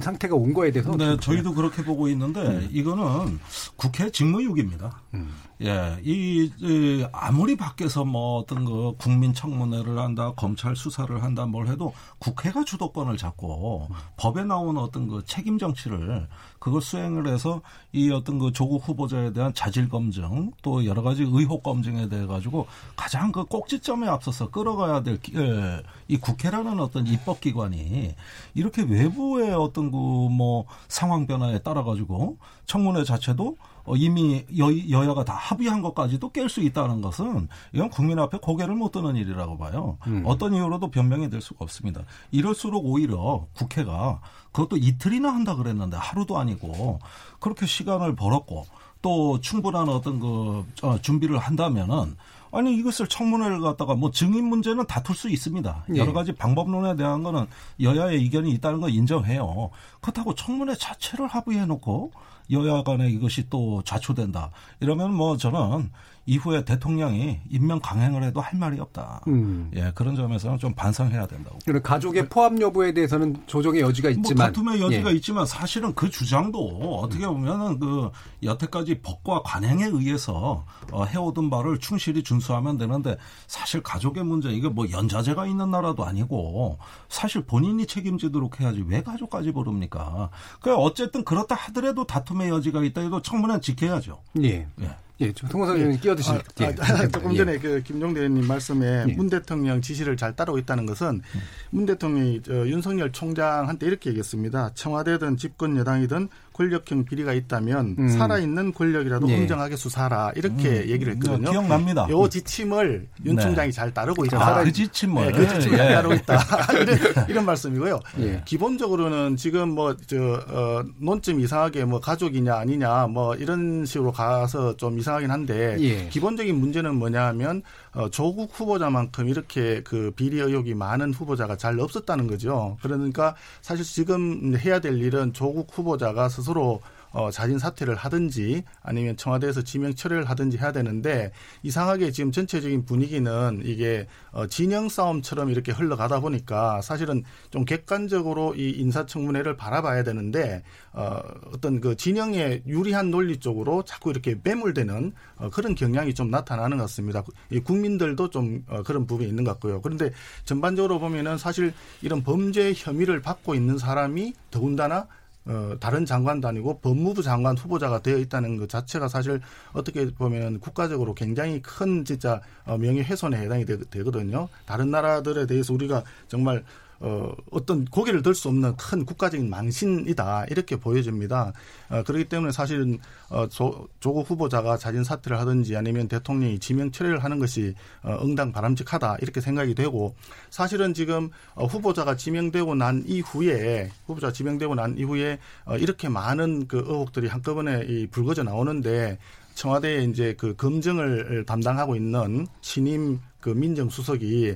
[0.00, 2.68] 상태가 온 거에 대해서 네, 저희도 그렇게 보고 있는데 음.
[2.70, 3.38] 이거는
[3.76, 5.02] 국회 직무유기입니다.
[5.14, 5.30] 음.
[5.62, 11.66] 예, 이, 이, 아무리 밖에서 뭐 어떤 그 국민 청문회를 한다, 검찰 수사를 한다, 뭘
[11.66, 13.96] 해도 국회가 주도권을 잡고 음.
[14.16, 16.28] 법에 나온 어떤 그 책임 정치를
[16.60, 17.60] 그걸 수행을 해서
[17.92, 22.66] 이 어떤 그 조국 후보자에 대한 자질 검증 또 여러 가지 의혹 검증에 대해 가지고
[22.96, 28.14] 가장 그 꼭지점에 앞서서 끌어가야 될이 예, 국회라는 어떤 입법 기관이
[28.54, 35.24] 이렇게 외부의 어떤 그 뭐 상황 변화에 따라 가지고 청문회 자체도 어, 이미 여, 여야가
[35.24, 39.98] 다 합의한 것까지도 깰 수 있다는 것은 이건 국민 앞에 고개를 못 드는 일이라고 봐요.
[40.06, 40.22] 음.
[40.26, 42.02] 어떤 이유로도 변명이 될 수가 없습니다.
[42.30, 44.20] 이럴수록 오히려 국회가
[44.52, 46.98] 그것도 이틀이나 한다 그랬는데 하루도 아니고
[47.40, 48.66] 그렇게 시간을 벌었고
[49.02, 52.16] 또 충분한 어떤 그 어, 준비를 한다면은
[52.52, 55.84] 아니 이것을 청문회를 갖다가 뭐 증인 문제는 다툴 수 있습니다.
[55.94, 55.98] 예.
[55.98, 57.46] 여러 가지 방법론에 대한 거는
[57.80, 59.70] 여야의 의견이 있다는 걸 인정해요.
[60.00, 62.12] 그렇다고 청문회 자체를 합의해 놓고
[62.50, 64.50] 여야 간에 이것이 또 좌초된다.
[64.80, 65.90] 이러면 뭐 저는
[66.28, 69.22] 이후에 대통령이 임명 강행을 해도 할 말이 없다.
[69.28, 69.70] 음.
[69.74, 71.58] 예, 그런 점에서는 좀 반성해야 된다고.
[71.64, 74.36] 그럼 가족의 포함 여부에 대해서는 조정의 여지가 뭐 있지만.
[74.36, 75.14] 뭐 다툼의 여지가 예.
[75.16, 78.10] 있지만 사실은 그 주장도 어떻게 보면은 그
[78.42, 83.16] 여태까지 법과 관행에 의해서 어, 해오던 바를 충실히 준수하면 되는데
[83.46, 86.76] 사실 가족의 문제 이게 뭐 연자제가 있는 나라도 아니고
[87.08, 90.28] 사실 본인이 책임지도록 해야지 왜 가족까지 부릅니까?
[90.60, 94.20] 그 어쨌든 그렇다 하더라도 다툼의 여지가 있다 해도 청문회 지켜야죠.
[94.42, 94.66] 예.
[94.82, 94.90] 예.
[95.20, 96.00] 예, 송호석 의원님 예.
[96.00, 96.66] 끼어드실 아, 예.
[96.66, 97.58] 아, 조금 전에 예.
[97.58, 99.14] 그 김종대 의원님 말씀에 예.
[99.14, 101.40] 문 대통령 지시를 잘 따르고 있다는 것은 음.
[101.70, 104.70] 문 대통령이 저 윤석열 총장한테 이렇게 얘기했습니다.
[104.74, 106.28] 청와대든 집권 여당이든
[106.58, 108.08] 권력형 비리가 있다면 음.
[108.08, 109.36] 살아있는 권력이라도 네.
[109.36, 110.88] 공정하게 수사하라 이렇게 음.
[110.88, 111.52] 얘기를 했거든요.
[111.52, 112.08] 기억납니다.
[112.10, 113.42] 요 지침을 윤 네.
[113.42, 114.44] 총장이 잘 따르고 있다.
[114.44, 115.26] 아, 그 지침을.
[115.26, 115.94] 네, 그 지침을 예.
[115.94, 116.34] 따르고 있다.
[116.74, 118.00] 이런, 이런, 말씀이고요.
[118.18, 118.42] 예.
[118.44, 125.30] 기본적으로는 지금 뭐저 어, 논점 이상하게 뭐 가족이냐 아니냐 뭐 이런 식으로 가서 좀 이상하긴
[125.30, 126.08] 한데 예.
[126.08, 127.62] 기본적인 문제는 뭐냐하면
[127.94, 132.76] 어, 조국 후보자만큼 이렇게 그 비리 의혹이 많은 후보자가 잘 없었다는 거죠.
[132.82, 136.80] 그러니까 사실 지금 해야 될 일은 조국 후보자가 스스로
[137.18, 141.32] 어, 자진 사퇴를 하든지 아니면 청와대에서 지명 철회를 하든지 해야 되는데
[141.64, 148.70] 이상하게 지금 전체적인 분위기는 이게 어, 진영 싸움처럼 이렇게 흘러가다 보니까 사실은 좀 객관적으로 이
[148.70, 150.62] 인사청문회를 바라봐야 되는데
[150.92, 151.18] 어,
[151.52, 156.84] 어떤 그 진영에 유리한 논리 쪽으로 자꾸 이렇게 매몰되는 어, 그런 경향이 좀 나타나는 것
[156.84, 157.24] 같습니다.
[157.50, 159.82] 이 국민들도 좀 어, 그런 부분이 있는 것 같고요.
[159.82, 160.12] 그런데
[160.44, 165.08] 전반적으로 보면은 사실 이런 범죄 혐의를 받고 있는 사람이 더군다나
[165.48, 169.40] 어, 다른 장관도 아니고 법무부 장관 후보자가 되어 있다는 것 자체가 사실
[169.72, 174.48] 어떻게 보면 국가적으로 굉장히 큰 진짜 어, 명예훼손에 해당이 되, 되거든요.
[174.66, 176.62] 다른 나라들에 대해서 우리가 정말
[177.00, 181.52] 어, 어떤 고개를 들 수 없는 큰 국가적인 망신이다 이렇게 보여집니다.
[181.88, 182.98] 어, 그렇기 때문에 사실은
[183.30, 188.52] 어, 조, 조국 후보자가 자진 사퇴를 하든지 아니면 대통령이 지명 철회를 하는 것이 어, 응당
[188.52, 190.14] 바람직하다 이렇게 생각이 되고
[190.50, 196.78] 사실은 지금 어, 후보자가 지명되고 난 이후에 후보자 지명되고 난 이후에 어, 이렇게 많은 그
[196.78, 199.18] 의혹들이 한꺼번에 이 불거져 나오는데
[199.54, 204.54] 청와대에 이제 그 검증을 담당하고 있는 신임 그 민정수석이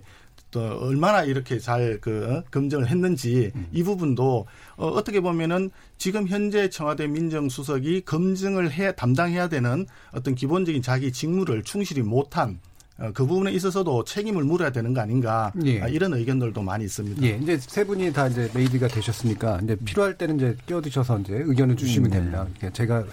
[0.52, 3.66] 또 얼마나 이렇게 잘그 어, 검증을 했는지 음.
[3.72, 4.46] 이 부분도
[4.76, 11.64] 어, 어떻게 보면은 지금 현재 청와대 민정수석이 검증을 해 담당해야 되는 어떤 기본적인 자기 직무를
[11.64, 12.71] 충실히 못한 어,
[13.14, 15.80] 그 부분에 있어서도 책임을 물어야 되는 거 아닌가 예.
[15.80, 17.22] 아, 이런 의견들도 많이 있습니다.
[17.22, 21.76] 예, 이제 세 분이 다 이제 made가 되셨으니까 이제 필요할 때는 이제 끼어드셔서 이제 의견을
[21.76, 22.16] 주시면 음, 네.
[22.16, 22.46] 됩니다.
[22.72, 23.04] 제가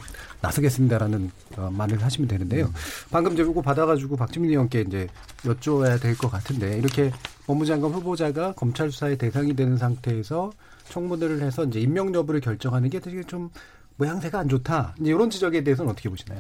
[0.41, 2.65] 나서겠습니다라는 어, 말을 하시면 되는데요.
[2.65, 2.73] 음.
[3.09, 5.07] 방금 이제 이거 받아가지고 박주민 의원께 이제
[5.43, 7.11] 여쭤야 될 것 같은데 이렇게
[7.47, 10.51] 법무장관 후보자가 검찰 수사의 대상이 되는 상태에서
[10.89, 13.49] 청문회를 해서 이제 임명 여부를 결정하는 게 되게 좀
[13.97, 14.95] 모양새가 안 좋다.
[14.99, 16.39] 이제 이런 지적에 대해서는 어떻게 보시나요?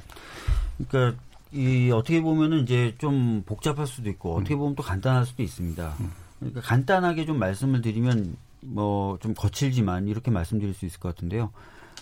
[0.89, 1.19] 그러니까
[1.51, 4.59] 이 어떻게 보면은 이제 좀 복잡할 수도 있고 어떻게 음.
[4.59, 5.95] 보면 또 간단할 수도 있습니다.
[5.99, 6.11] 음.
[6.39, 11.51] 그러니까 간단하게 좀 말씀을 드리면 뭐 좀 거칠지만 이렇게 말씀드릴 수 있을 것 같은데요.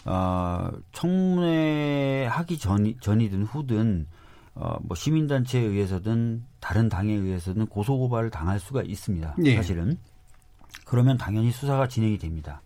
[0.06, 4.08] 어, 청문회 하기 전, 전이든 후든
[4.56, 9.36] 어, 뭐 시민단체에 의해서든 다른 당에 의해서든 고소고발을 당할 수가 있습니다.
[9.45, 9.56] 예.
[9.56, 9.98] 사실은.
[10.86, 12.62] 그러면 당연히 수사가 진행이 됩니다.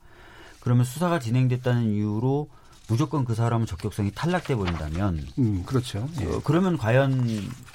[0.61, 2.49] 그러면 수사가 진행됐다는 이유로
[2.87, 6.09] 무조건 그 사람은 적격성이 탈락돼 버린다면, 음, 그렇죠.
[6.19, 6.25] 예.
[6.25, 7.25] 어, 그러면 과연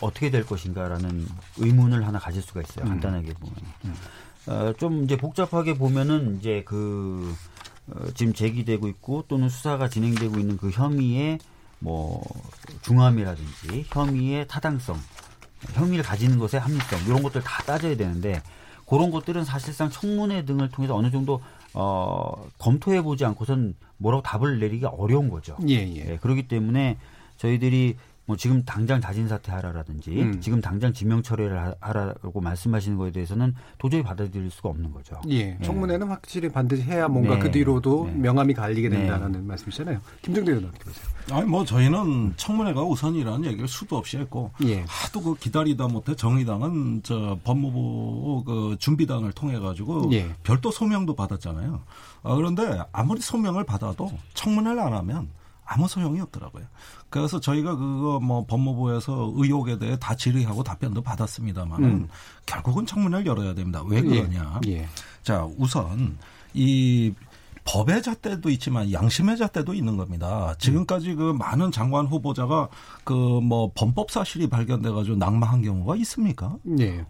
[0.01, 1.27] 어떻게 될 것인가라는
[1.57, 2.85] 의문을 하나 가질 수가 있어요.
[2.85, 2.91] 음.
[2.91, 3.55] 간단하게 보면.
[3.85, 3.95] 음.
[4.49, 7.35] 어, 좀 이제 복잡하게 보면은 이제 그
[7.89, 11.39] 어, 지금 제기되고 있고 또는 수사가 진행되고 있는 그 혐의의
[11.79, 12.23] 뭐
[12.83, 14.99] 중함이라든지 혐의의 타당성,
[15.75, 18.43] 혐의를 가지는 것의 합리성 이런 것들 다 따져야 되는데
[18.89, 21.43] 그런 것들은 사실상 청문회 등을 통해서 어느 정도
[21.79, 25.57] 어, 검토해 보지 않고선 뭐라고 답을 내리기가 어려운 거죠.
[25.69, 26.13] 예, 예.
[26.13, 26.97] 예, 그렇기 때문에
[27.37, 27.97] 저희들이
[28.27, 30.41] 뭐 지금 당장 자진 사퇴하라라든지 음.
[30.41, 35.21] 지금 당장 지명 철회를 하라고 말씀하시는 거에 대해서는 도저히 받아들일 수가 없는 거죠.
[35.29, 35.37] 예.
[35.37, 35.65] 예.
[35.65, 37.41] 청문회는 확실히 반드시 해야 뭔가 네.
[37.41, 38.15] 그 뒤로도 네.
[38.19, 38.99] 명함이 갈리게 네.
[38.99, 39.39] 된다는 네.
[39.39, 40.01] 말씀이시잖아요.
[40.23, 41.07] 김정대 의원 어떻게 보세요?
[41.31, 44.85] 아니 뭐 저희는 청문회가 우선이라는 얘기를 수도 없이 했고 예.
[44.89, 50.29] 하도 그 기다리다 못해 정의당은 저 법무부 그 준비단을 통해 가지고 예.
[50.43, 51.81] 별도 소명도 받았잖아요.
[52.25, 55.29] 아, 그런데 아무리 소명을 받아도 청문회를 안 하면
[55.67, 56.65] 아무 소용이 없더라고요.
[57.11, 62.09] 그래서 저희가 그거 뭐 법무부에서 의혹에 대해 다 질의하고 답변도 받았습니다만 음.
[62.47, 63.83] 결국은 청문회를 열어야 됩니다.
[63.85, 64.03] 왜 예.
[64.03, 64.61] 그러냐?
[64.67, 64.73] 예.
[64.73, 64.89] 예.
[65.23, 66.19] 자, 우선
[66.55, 67.13] 이
[67.65, 70.55] 법의 잣대도 있지만 양심의 잣대도 있는 겁니다.
[70.59, 72.69] 지금까지 그 많은 장관 후보자가
[73.03, 76.57] 그 뭐 범법 사실이 발견돼 가지고 낙마한 경우가 있습니까?
[76.63, 77.05] 네.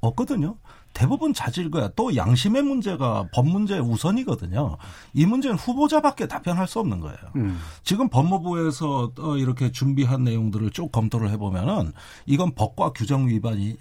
[0.00, 0.56] 없거든요.
[0.94, 1.90] 대부분 자질 거야.
[1.96, 4.78] 또 양심의 문제가 법 문제 우선이거든요.
[5.12, 7.18] 이 문제는 후보자밖에 답변할 수 없는 거예요.
[7.36, 7.58] 음.
[7.82, 11.92] 지금 법무부에서 이렇게 준비한 내용들을 쭉 검토를 해보면은
[12.26, 13.76] 이건 법과 규정 위반이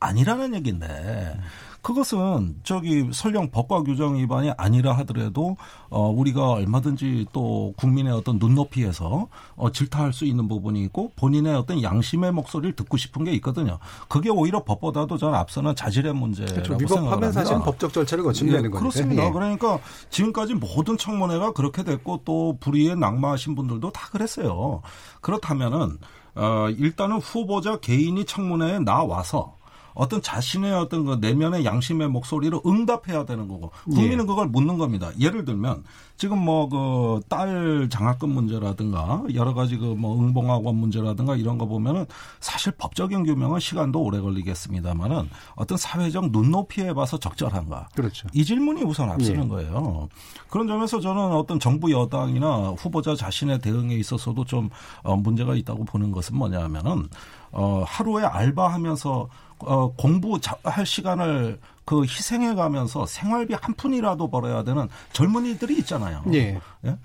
[0.00, 1.40] 아니라는 얘기인데 음.
[1.86, 5.56] 그것은 저기 설령 법과 규정 위반이 아니라 하더라도
[5.88, 11.80] 어 우리가 얼마든지 또 국민의 어떤 눈높이에서 어 질타할 수 있는 부분이 있고 본인의 어떤
[11.80, 13.78] 양심의 목소리를 듣고 싶은 게 있거든요.
[14.08, 16.76] 그게 오히려 법보다도 저는 앞서는 자질의 문제라고 그렇죠.
[16.80, 18.80] 위법하면 사실 법적 절차를 거치면 예, 되는 거니까.
[18.80, 19.24] 그렇습니다.
[19.24, 19.30] 예.
[19.30, 19.78] 그러니까
[20.10, 24.82] 지금까지 모든 청문회가 그렇게 됐고 또 불의에 낙마하신 분들도 다 그랬어요.
[25.20, 25.98] 그렇다면은
[26.34, 29.55] 어 일단은 후보자 개인이 청문회에 나와서
[29.96, 34.26] 어떤 자신의 어떤 그 내면의 양심의 목소리로 응답해야 되는 거고 국민은 예.
[34.26, 35.10] 그걸 묻는 겁니다.
[35.18, 35.82] 예를 들면
[36.16, 42.04] 지금 뭐 그 딸 장학금 문제라든가 여러 가지 그 뭐 응봉학원 문제라든가 이런 거 보면은
[42.40, 47.88] 사실 법적인 규명은 시간도 오래 걸리겠습니다만은 어떤 사회적 눈높이에 봐서 적절한가?
[47.94, 48.28] 그렇죠.
[48.34, 49.48] 이 질문이 우선 앞서는 예.
[49.48, 50.08] 거예요.
[50.50, 54.68] 그런 점에서 저는 어떤 정부 여당이나 후보자 자신의 대응에 있어서도 좀
[55.02, 57.08] 어, 문제가 있다고 보는 것은 뭐냐면은
[57.52, 59.28] 어 하루에 알바하면서
[59.60, 66.22] 어, 공부할 시간을 그 희생해 가면서 생활비 한 푼이라도 벌어야 되는 젊은이들이 있잖아요.
[66.32, 66.60] 예.
[66.84, 66.98] 예?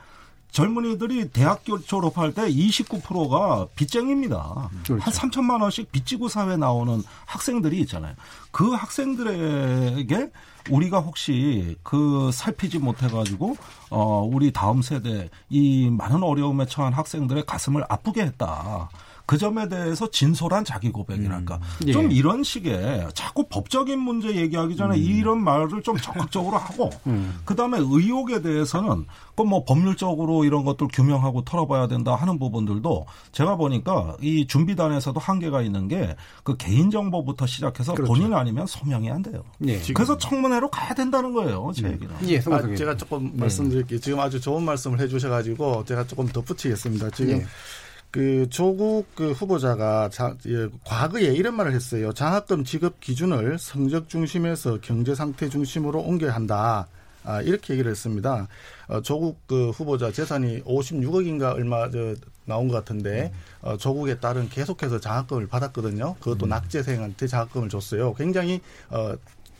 [0.52, 4.70] 젊은이들이 대학교 졸업할 때 29%가 빚쟁입니다.
[4.84, 4.98] 그렇죠.
[5.00, 8.16] 한 3천만 원씩 빚지고 사회 나오는 학생들이 있잖아요.
[8.52, 10.32] 그 학생들에게
[10.70, 13.56] 우리가 혹시 그 살피지 못해가지고
[13.90, 18.90] 어 우리 다음 세대 이 많은 어려움에 처한 학생들의 가슴을 아프게 했다.
[19.32, 21.56] 그 점에 대해서 진솔한 자기 고백이랄까.
[21.56, 21.88] 음.
[21.88, 21.94] 예.
[21.94, 25.02] 좀 이런 식의 자꾸 법적인 문제 얘기하기 전에 음.
[25.02, 27.40] 이런 말을 좀 적극적으로 하고 음.
[27.46, 29.06] 그다음에 의혹에 대해서는
[29.38, 35.88] 그뭐 법률적으로 이런 것들 규명하고 털어봐야 된다 하는 부분들도 제가 보니까 이 준비단에서도 한계가 있는
[35.88, 36.14] 게
[36.44, 38.12] 그 개인정보부터 시작해서 그렇죠.
[38.12, 39.44] 본인 아니면 소명이 안 돼요.
[39.68, 39.80] 예.
[39.94, 41.72] 그래서 청문회로 가야 된다는 거예요.
[41.76, 41.94] 제 네.
[41.94, 42.14] 얘기는.
[42.28, 43.40] 예, 아, 제가 조금 네.
[43.42, 44.00] 말씀드릴게요.
[44.00, 47.12] 지금 아주 좋은 말씀을 해주셔가지고 제가 조금 덧붙이겠습니다.
[47.12, 47.46] 지금 예.
[48.12, 52.12] 그 조국 그 후보자가 자, 예, 과거에 이런 말을 했어요.
[52.14, 56.88] 장학금 지급 기준을 성적 중심에서 경제 상태 중심으로 옮겨야 한다.
[57.24, 58.48] 아, 이렇게 얘기를 했습니다.
[58.88, 63.32] 어, 조국 그 후보자 재산이 56억인가 얼마 저 나온 것 같은데
[63.64, 63.70] 음.
[63.70, 66.16] 어, 조국의 딸은 계속해서 장학금을 받았거든요.
[66.16, 66.50] 그것도 음.
[66.50, 68.14] 낙제생한테 장학금을 줬어요.
[68.16, 68.60] 굉장히
[68.90, 69.14] 어,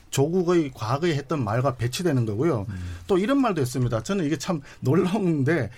[0.10, 2.66] 조국의 과거에 했던 말과 배치되는 거고요.
[2.68, 2.98] 음.
[3.08, 4.04] 또 이런 말도 했습니다.
[4.04, 5.70] 저는 이게 참 놀라운데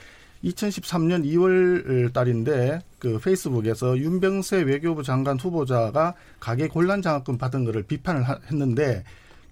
[0.43, 8.25] 2013년 2월 달인데 그 페이스북에서 윤병세 외교부 장관 후보자가 가계 곤란 장학금 받은 거를 비판을
[8.51, 9.03] 했는데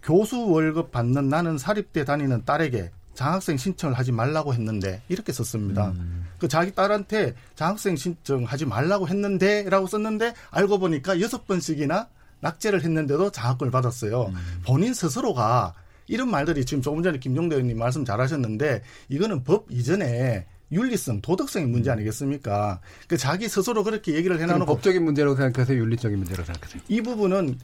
[0.03, 5.89] 교수 월급 받는 나는 사립대 다니는 딸에게 장학생 신청을 하지 말라고 했는데 이렇게 썼습니다.
[5.91, 6.27] 음.
[6.39, 12.07] 그 자기 딸한테 장학생 신청하지 말라고 했는데라고 썼는데 알고 보니까 여섯 번씩이나
[12.39, 14.27] 낙제를 했는데도 장학금을 받았어요.
[14.27, 14.35] 음.
[14.65, 15.73] 본인 스스로가
[16.07, 21.89] 이런 말들이 지금 조금 전에 김종대 의원님 말씀 잘하셨는데 이거는 법 이전에 윤리성, 도덕성의 문제
[21.89, 21.93] 음.
[21.93, 22.79] 아니겠습니까?
[23.07, 26.81] 그 자기 스스로 그렇게 얘기를 해놔놓고 법적인 문제라고 생각하세요, 윤리적인 문제라고 생각하세요?
[26.87, 27.57] 이 부분은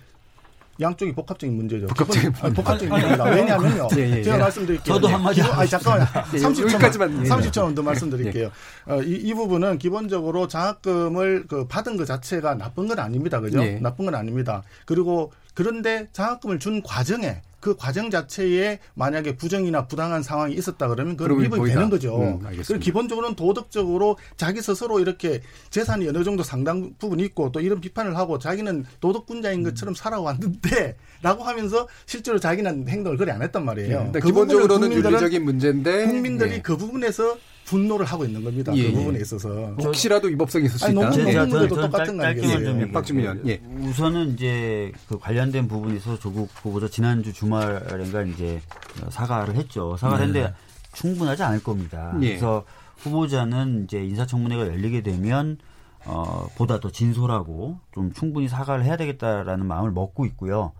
[0.79, 1.87] 양쪽이 복합적인 문제죠.
[1.87, 3.23] 복합적인, 기본, 복합적인 문제입니다.
[3.23, 3.87] 왜냐하면요.
[3.97, 4.41] 예, 예, 제가 예.
[4.41, 4.93] 말씀드릴게요.
[4.93, 5.41] 저도 한마디.
[5.41, 6.05] 아 잠깐만.
[6.05, 8.51] 30초만, 30초만 더 말씀드릴게요.
[8.85, 13.39] 어, 이, 이 부분은 기본적으로 장학금을 그 받은 것 자체가 나쁜 건 아닙니다.
[13.39, 13.63] 그죠?
[13.81, 14.61] 나쁜 건 아닙니다.
[14.85, 21.41] 그리고 그런데 장학금을 준 과정에 그 과정 자체에 만약에 부정이나 부당한 상황이 있었다 그러면 그건
[21.41, 22.17] 위법이 되는 거죠.
[22.17, 27.81] 음, 그리고 기본적으로는 도덕적으로 자기 스스로 이렇게 재산이 어느 정도 상당 부분 있고 또 이런
[27.81, 34.11] 비판을 하고 자기는 도덕군자인 것처럼 살아왔는데 라고 하면서 실제로 자기는 행동을 그래 안 했단 말이에요.
[34.13, 36.61] 네, 그 기본적으로는 윤리적인 문제인데 국민들이 네.
[36.61, 37.37] 그 부분에서
[37.67, 38.71] 분노를 하고 있는 겁니다.
[38.71, 40.93] 그 예, 그 부분에 있어서 혹시라도 위법성이 있을 수 있다.
[40.93, 42.91] 논문 문제도 똑같은 거 아니겠어요?
[42.91, 43.61] 박주민 예.
[43.81, 48.61] 우선은 이제 그 관련된 부분에 서 조국 후보자 지난주 주말인가 이제
[49.09, 49.97] 사과를 했죠.
[49.97, 50.39] 사과를 네.
[50.39, 50.57] 했는데
[50.93, 52.13] 충분하지 않을 겁니다.
[52.21, 52.29] 예.
[52.29, 52.63] 그래서
[52.97, 55.57] 후보자는 이제 인사청문회가 열리게 되면
[56.05, 60.71] 어, 보다 더 진솔하고 좀 충분히 사과를 해야 되겠다라는 마음을 먹고 있고요.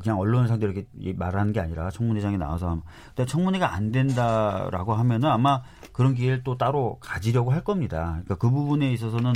[0.00, 2.82] 그냥 언론 상대로 이렇게 말하는 게 아니라 청문회장에 나와서
[3.14, 5.62] 근데 청문회가 안 된다라고 하면은 아마
[5.92, 8.20] 그런 기회를 또 따로 가지려고 할 겁니다.
[8.24, 9.32] 그러니까 그 부분에 있어서는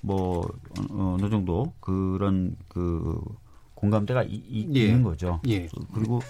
[0.00, 0.46] 뭐
[0.90, 3.20] 어느 정도 그런 그
[3.74, 4.86] 공감대가 이, 이, 예.
[4.86, 5.40] 있는 거죠.
[5.48, 5.68] 예.
[5.94, 6.20] 그리고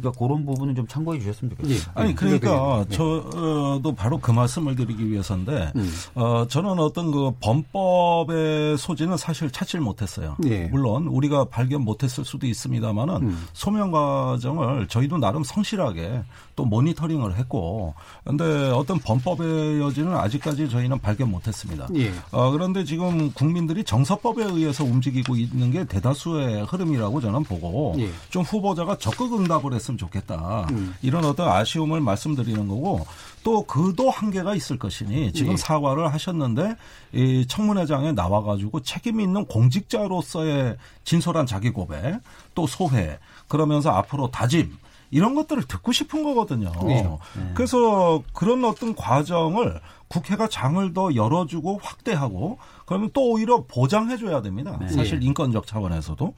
[0.00, 1.74] 그러니까 그런 부분은 좀 참고해 주셨으면 좋겠어요.
[1.74, 1.80] 예.
[1.94, 2.96] 아니 그러니까 네.
[2.96, 5.92] 저도 바로 그 말씀을 드리기 위해서인데 음.
[6.14, 10.36] 어 저는 어떤 그 범법의 소지는 사실 찾질 못했어요.
[10.46, 10.66] 예.
[10.66, 13.46] 물론 우리가 발견 못했을 수도 있습니다만은 음.
[13.52, 16.22] 소명 과정을 저희도 나름 성실하게
[16.56, 17.94] 또 모니터링을 했고
[18.24, 21.88] 근데 어떤 범법의 여지는 아직까지 저희는 발견 못했습니다.
[21.94, 22.12] 예.
[22.32, 28.10] 어, 그런데 지금 국민들이 정서법에 의해서 움직이고 있는 게 대다수의 흐름이라고 저는 보고 예.
[28.30, 30.66] 좀 후보자가 적극 응답을 했으면 좋겠다.
[30.70, 30.94] 음.
[31.02, 33.06] 이런 어떤 아쉬움을 말씀드리는 거고
[33.42, 35.56] 또 그도 한계가 있을 것이니 지금 예.
[35.56, 36.76] 사과를 하셨는데
[37.12, 42.20] 이 청문회장에 나와 가지고 책임 있는 공직자로서의 진솔한 자기 고백
[42.54, 43.18] 또 소회
[43.48, 44.76] 그러면서 앞으로 다짐
[45.10, 46.70] 이런 것들을 듣고 싶은 거거든요.
[46.84, 47.08] 네.
[47.54, 52.58] 그래서 그런 어떤 과정을 국회가 장을 더 열어주고 확대하고
[52.88, 54.78] 그러면 또 오히려 보장해줘야 됩니다.
[54.80, 54.88] 네.
[54.88, 56.32] 사실 인권적 차원에서도.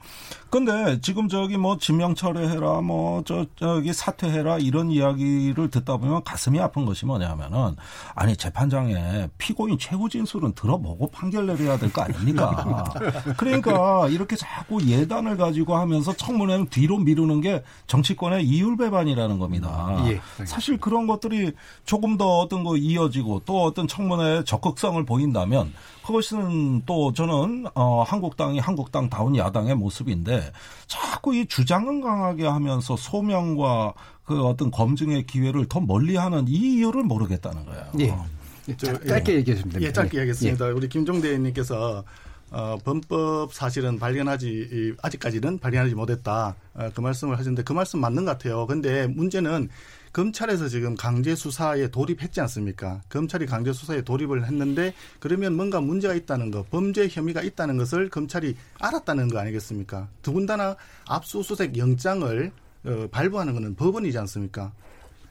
[0.49, 6.59] 근데 지금 저기 뭐 진명 철회해라, 뭐 저 저기 사퇴해라 이런 이야기를 듣다 보면 가슴이
[6.59, 7.75] 아픈 것이 뭐냐면은
[8.15, 12.83] 아니 재판장에 피고인 최후 진술은 들어보고 판결 내려야 될 거 아닙니까?
[13.37, 20.03] 그러니까 이렇게 자꾸 예단을 가지고 하면서 청문회는 뒤로 미루는 게 정치권의 이율배반이라는 겁니다.
[20.07, 20.19] 예.
[20.45, 21.53] 사실 그런 것들이
[21.85, 25.71] 조금 더 어떤 거 이어지고 또 어떤 청문회에 적극성을 보인다면
[26.05, 26.40] 그것은
[26.85, 30.51] 또 저는 어 한국당이 한국당다운 야당의 모습인데
[30.87, 37.65] 자꾸 이 주장은 강하게 하면서 소명과 그 어떤 검증의 기회를 더 멀리하는 이 이유를 모르겠다는
[37.65, 37.91] 거예요.
[37.99, 38.73] 예.
[38.77, 39.37] 저, 짧게 예.
[39.37, 39.81] 얘기해 주면 됩니다.
[39.81, 40.67] 예, 짧게 얘기하겠습니다.
[40.67, 40.71] 예.
[40.71, 42.03] 우리 김종대 님께서
[42.51, 48.31] 어, 범법 사실은 발견하지 아직까지는 발견하지 못했다 어, 그 말씀을 하셨는데 그 말씀 맞는 것
[48.31, 48.67] 같아요.
[48.67, 49.69] 근데 문제는
[50.13, 53.01] 검찰에서 지금 강제 수사에 돌입했지 않습니까?
[53.09, 58.55] 검찰이 강제 수사에 돌입을 했는데 그러면 뭔가 문제가 있다는 거, 범죄 혐의가 있다는 것을 검찰이
[58.79, 60.09] 알았다는 거 아니겠습니까?
[60.21, 60.75] 더군다나
[61.07, 62.51] 압수수색 영장을
[62.83, 64.73] 어, 발부하는 것은 법원이지 않습니까?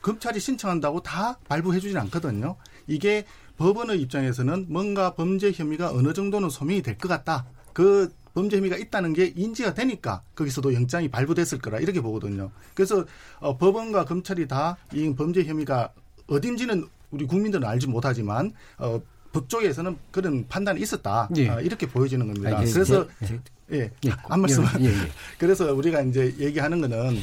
[0.03, 2.57] 검찰이 신청한다고 다 발부해주지는 않거든요.
[2.87, 3.27] 이게
[3.59, 7.45] 법원의 입장에서는 뭔가 범죄 혐의가 어느 정도는 소명이 될 것 같다.
[7.75, 12.51] 그 범죄 혐의가 있다는 게 인지가 되니까 거기서도 영장이 발부됐을 거라 이렇게 보거든요.
[12.75, 13.05] 그래서
[13.41, 15.93] 어, 법원과 검찰이 다 이 범죄 혐의가
[16.27, 19.01] 어딘지는 우리 국민들은 알지 못하지만 어,
[19.33, 21.49] 법쪽에서는 그런 판단이 있었다 예.
[21.49, 22.59] 어, 이렇게 보여지는 겁니다.
[22.59, 22.71] 아, 예.
[22.73, 23.07] 그래서
[23.73, 23.91] 예, 예.
[24.07, 24.11] 예.
[24.29, 24.65] 한 말씀.
[24.81, 24.93] 예, 예.
[25.39, 27.17] 그래서 우리가 이제 얘기하는 거는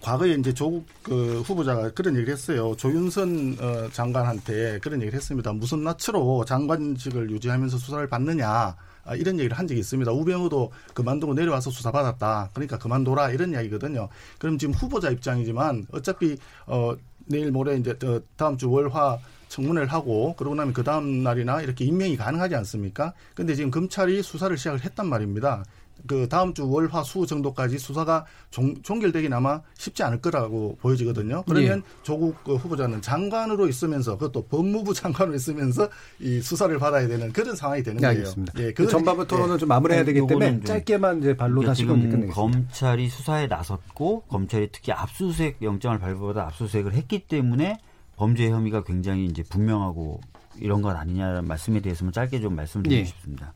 [0.00, 2.74] 과거에 이제 조국 그 후보자가 그런 얘기를 했어요.
[2.76, 5.52] 조윤선 어, 장관한테 그런 얘기를 했습니다.
[5.52, 8.74] 무슨 낯으로 장관직을 유지하면서 수사를 받느냐.
[9.04, 10.12] 아, 이런 얘기를 한 적이 있습니다.
[10.12, 12.50] 우병우도 그만두고 내려와서 수사받았다.
[12.54, 14.08] 그러니까 그만둬라 이런 이야기거든요.
[14.38, 16.36] 그럼 지금 후보자 입장이지만 어차피
[16.66, 16.94] 어
[17.26, 17.96] 내일 모레 이제
[18.36, 23.12] 다음 주 월화 청문회를 하고 그러고 나면 그 다음 날이나 이렇게 임명이 가능하지 않습니까?
[23.34, 25.64] 근데 지금 검찰이 수사를 시작을 했단 말입니다.
[26.06, 31.44] 그 다음 주 월, 화, 수 정도까지 수사가 종, 종결되긴 아마 쉽지 않을 거라고 보여지거든요.
[31.46, 32.02] 그러면 예.
[32.02, 35.88] 조국 그 후보자는 장관으로 있으면서 그것도 법무부 장관으로 있으면서
[36.20, 38.18] 이 수사를 받아야 되는 그런 상황이 되는 네, 거예요.
[38.18, 38.52] 알겠습니다.
[38.58, 39.58] 예, 그 전반부 토론은 예.
[39.58, 45.62] 좀 마무리해야 되기 때문에 짧게만 이제 발로 다시 지금 검찰이 수사에 나섰고 검찰이 특히 압수수색
[45.62, 47.78] 영장을 발부받아 압수수색을 했기 때문에
[48.16, 50.20] 범죄 혐의가 굉장히 이제 분명하고
[50.58, 53.04] 이런 건 아니냐는 말씀에 대해서만 짧게 좀 말씀드리고 예.
[53.04, 53.52] 싶습니다.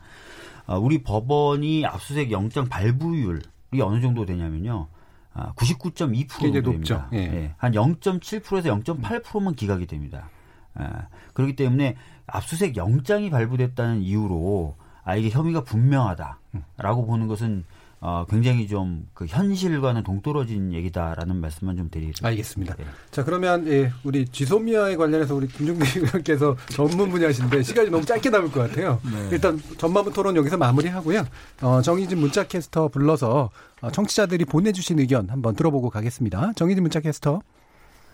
[0.66, 3.40] 어, 우리 법원이 압수수색 영장 발부율이
[3.82, 4.88] 어느 정도 되냐면요.
[5.32, 7.08] 아, 99.2% 됩니다.
[7.12, 7.18] 예.
[7.18, 7.54] 예.
[7.58, 10.30] 한 0.7%에서 0.8%만 기각이 됩니다.
[10.74, 11.96] 아, 그렇기 때문에
[12.26, 17.64] 압수수색 영장이 발부됐다는 이유로 아 이게 혐의가 분명하다라고 보는 것은
[18.06, 22.28] 어, 굉장히 좀 그 현실과는 동떨어진 얘기다라는 말씀만 좀 드리겠습니다.
[22.28, 22.74] 알겠습니다.
[22.76, 22.84] 네.
[23.10, 28.52] 자 그러면 예, 우리 지소미아에 관련해서 우리 김종대 의원께서 전문 분야신데 시간이 너무 짧게 남을
[28.52, 29.00] 것 같아요.
[29.04, 29.30] 네.
[29.32, 31.24] 일단 전반부 토론 여기서 마무리하고요.
[31.62, 33.50] 어, 정희진 문자캐스터 불러서
[33.80, 36.52] 어, 청취자들이 보내주신 의견 한번 들어보고 가겠습니다.
[36.56, 37.40] 정희진 문자캐스터.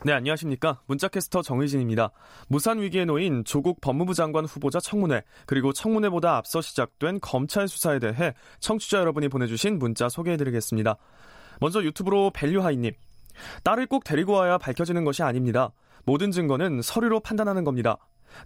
[0.05, 0.81] 네, 안녕하십니까.
[0.87, 2.11] 문자캐스터 정의진입니다.
[2.49, 8.35] 무산 위기에 놓인 조국 법무부 장관 후보자 청문회, 그리고 청문회보다 앞서 시작된 검찰 수사에 대해
[8.59, 10.97] 청취자 여러분이 보내주신 문자 소개해드리겠습니다.
[11.61, 12.93] 먼저 유튜브로 밸류하이님.
[13.63, 15.71] 딸을 꼭 데리고 와야 밝혀지는 것이 아닙니다.
[16.05, 17.97] 모든 증거는 서류로 판단하는 겁니다.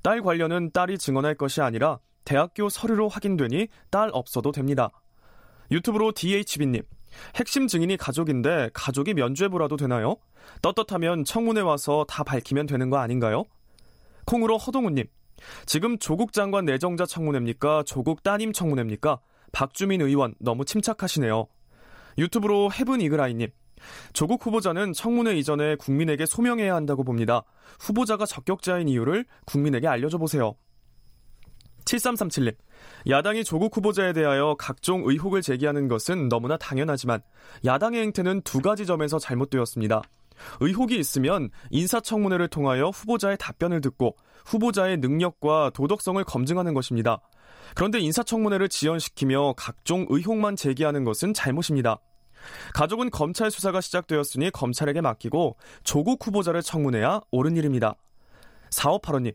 [0.02, 4.90] 딸 관련은 딸이 증언할 것이 아니라 대학교 서류로 확인되니 딸 없어도 됩니다.
[5.70, 6.82] 유튜브로 DHB님.
[7.36, 10.16] 핵심 증인이 가족인데 가족이 면죄부라도 되나요?
[10.62, 13.44] 떳떳하면 청문회 와서 다 밝히면 되는 거 아닌가요?
[14.24, 15.06] 콩으로 허동우님.
[15.66, 17.84] 지금 조국 장관 내정자 청문회입니까?
[17.84, 19.20] 조국 따님 청문회입니까?
[19.52, 21.46] 박주민 의원 너무 침착하시네요.
[22.18, 23.48] 유튜브로 헤븐 이그라이님.
[24.12, 27.42] 조국 후보자는 청문회 이전에 국민에게 소명해야 한다고 봅니다.
[27.80, 30.54] 후보자가 적격자인 이유를 국민에게 알려줘 보세요.
[31.86, 32.54] 7337님.
[33.08, 37.22] 야당이 조국 후보자에 대하여 각종 의혹을 제기하는 것은 너무나 당연하지만
[37.64, 40.02] 야당의 행태는 두 가지 점에서 잘못되었습니다.
[40.60, 47.20] 의혹이 있으면 인사청문회를 통하여 후보자의 답변을 듣고 후보자의 능력과 도덕성을 검증하는 것입니다.
[47.74, 51.98] 그런데 인사청문회를 지연시키며 각종 의혹만 제기하는 것은 잘못입니다.
[52.74, 57.94] 가족은 검찰 수사가 시작되었으니 검찰에게 맡기고 조국 후보자를 청문해야 옳은 일입니다.
[58.70, 59.34] 4585님,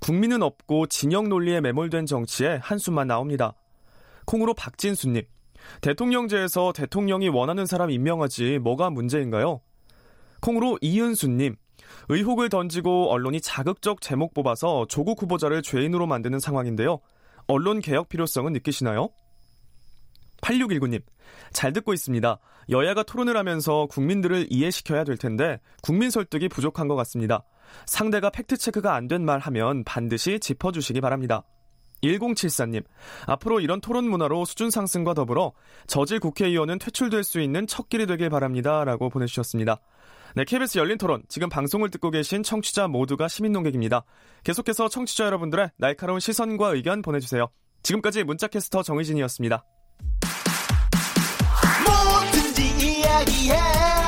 [0.00, 3.54] 국민은 없고 진영 논리에 매몰된 정치에 한숨만 나옵니다.
[4.26, 5.22] 콩으로 박진수님,
[5.80, 9.60] 대통령제에서 대통령이 원하는 사람 임명하지 뭐가 문제인가요?
[10.40, 11.56] 콩으로 이은수님,
[12.08, 17.00] 의혹을 던지고 언론이 자극적 제목 뽑아서 조국 후보자를 죄인으로 만드는 상황인데요.
[17.46, 19.08] 언론 개혁 필요성은 느끼시나요?
[20.42, 21.02] 8619님,
[21.52, 22.38] 잘 듣고 있습니다.
[22.70, 27.44] 여야가 토론을 하면서 국민들을 이해시켜야 될 텐데 국민 설득이 부족한 것 같습니다.
[27.86, 31.42] 상대가 팩트체크가 안 된 말 하면 반드시 짚어주시기 바랍니다.
[32.02, 32.84] 1074님,
[33.26, 35.52] 앞으로 이런 토론 문화로 수준 상승과 더불어
[35.88, 38.84] 저질 국회의원은 퇴출될 수 있는 첫 길이 되길 바랍니다.
[38.84, 39.80] 라고 보내주셨습니다.
[40.36, 41.22] 네, KBS 열린 토론.
[41.28, 44.04] 지금 방송을 듣고 계신 청취자 모두가 시민 농객입니다.
[44.44, 47.48] 계속해서 청취자 여러분들의 날카로운 시선과 의견 보내주세요.
[47.82, 49.64] 지금까지 문자캐스터 정의진이었습니다.
[51.84, 54.07] 뭐든지 이야기해.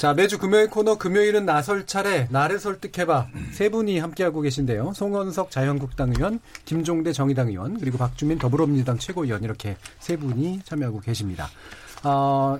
[0.00, 4.94] 자, 매주 금요일 코너 금요일은 나설 차례 나를 설득해봐 세 분이 함께하고 계신데요.
[4.94, 11.50] 송원석 자유한국당 의원, 김종대 정의당 의원, 그리고 박주민 더불어민주당 최고위원 이렇게 세 분이 참여하고 계십니다.
[12.02, 12.58] 어,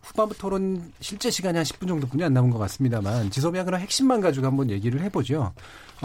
[0.00, 4.46] 후반부 토론 실제 시간이 한 10분 정도뿐이 안 남은 것 같습니다만 지소미아 그런 핵심만 가지고
[4.46, 5.52] 한번 얘기를 해보죠.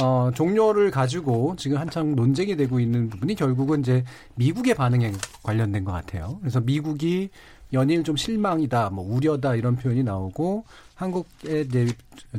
[0.01, 4.03] 어, 종료를 가지고 지금 한창 논쟁이 되고 있는 부분이 결국은 이제
[4.35, 6.37] 미국의 반응에 관련된 것 같아요.
[6.41, 7.29] 그래서 미국이
[7.73, 11.87] 연일 좀 실망이다, 뭐 우려다 이런 표현이 나오고 한국의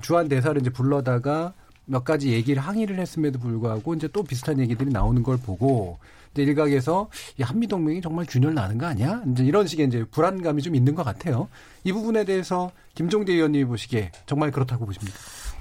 [0.00, 1.52] 주한 대사를 이제 불러다가
[1.84, 5.98] 몇 가지 얘기를 항의를 했음에도 불구하고 이제 또 비슷한 얘기들이 나오는 걸 보고
[6.32, 7.08] 이제 일각에서
[7.38, 9.22] 이 한미 동맹이 정말 균열 나는 거 아니야?
[9.32, 11.48] 이제 이런 식의 이제 불안감이 좀 있는 것 같아요.
[11.84, 15.16] 이 부분에 대해서 김종대 의원님이 보시기에 정말 그렇다고 보십니까?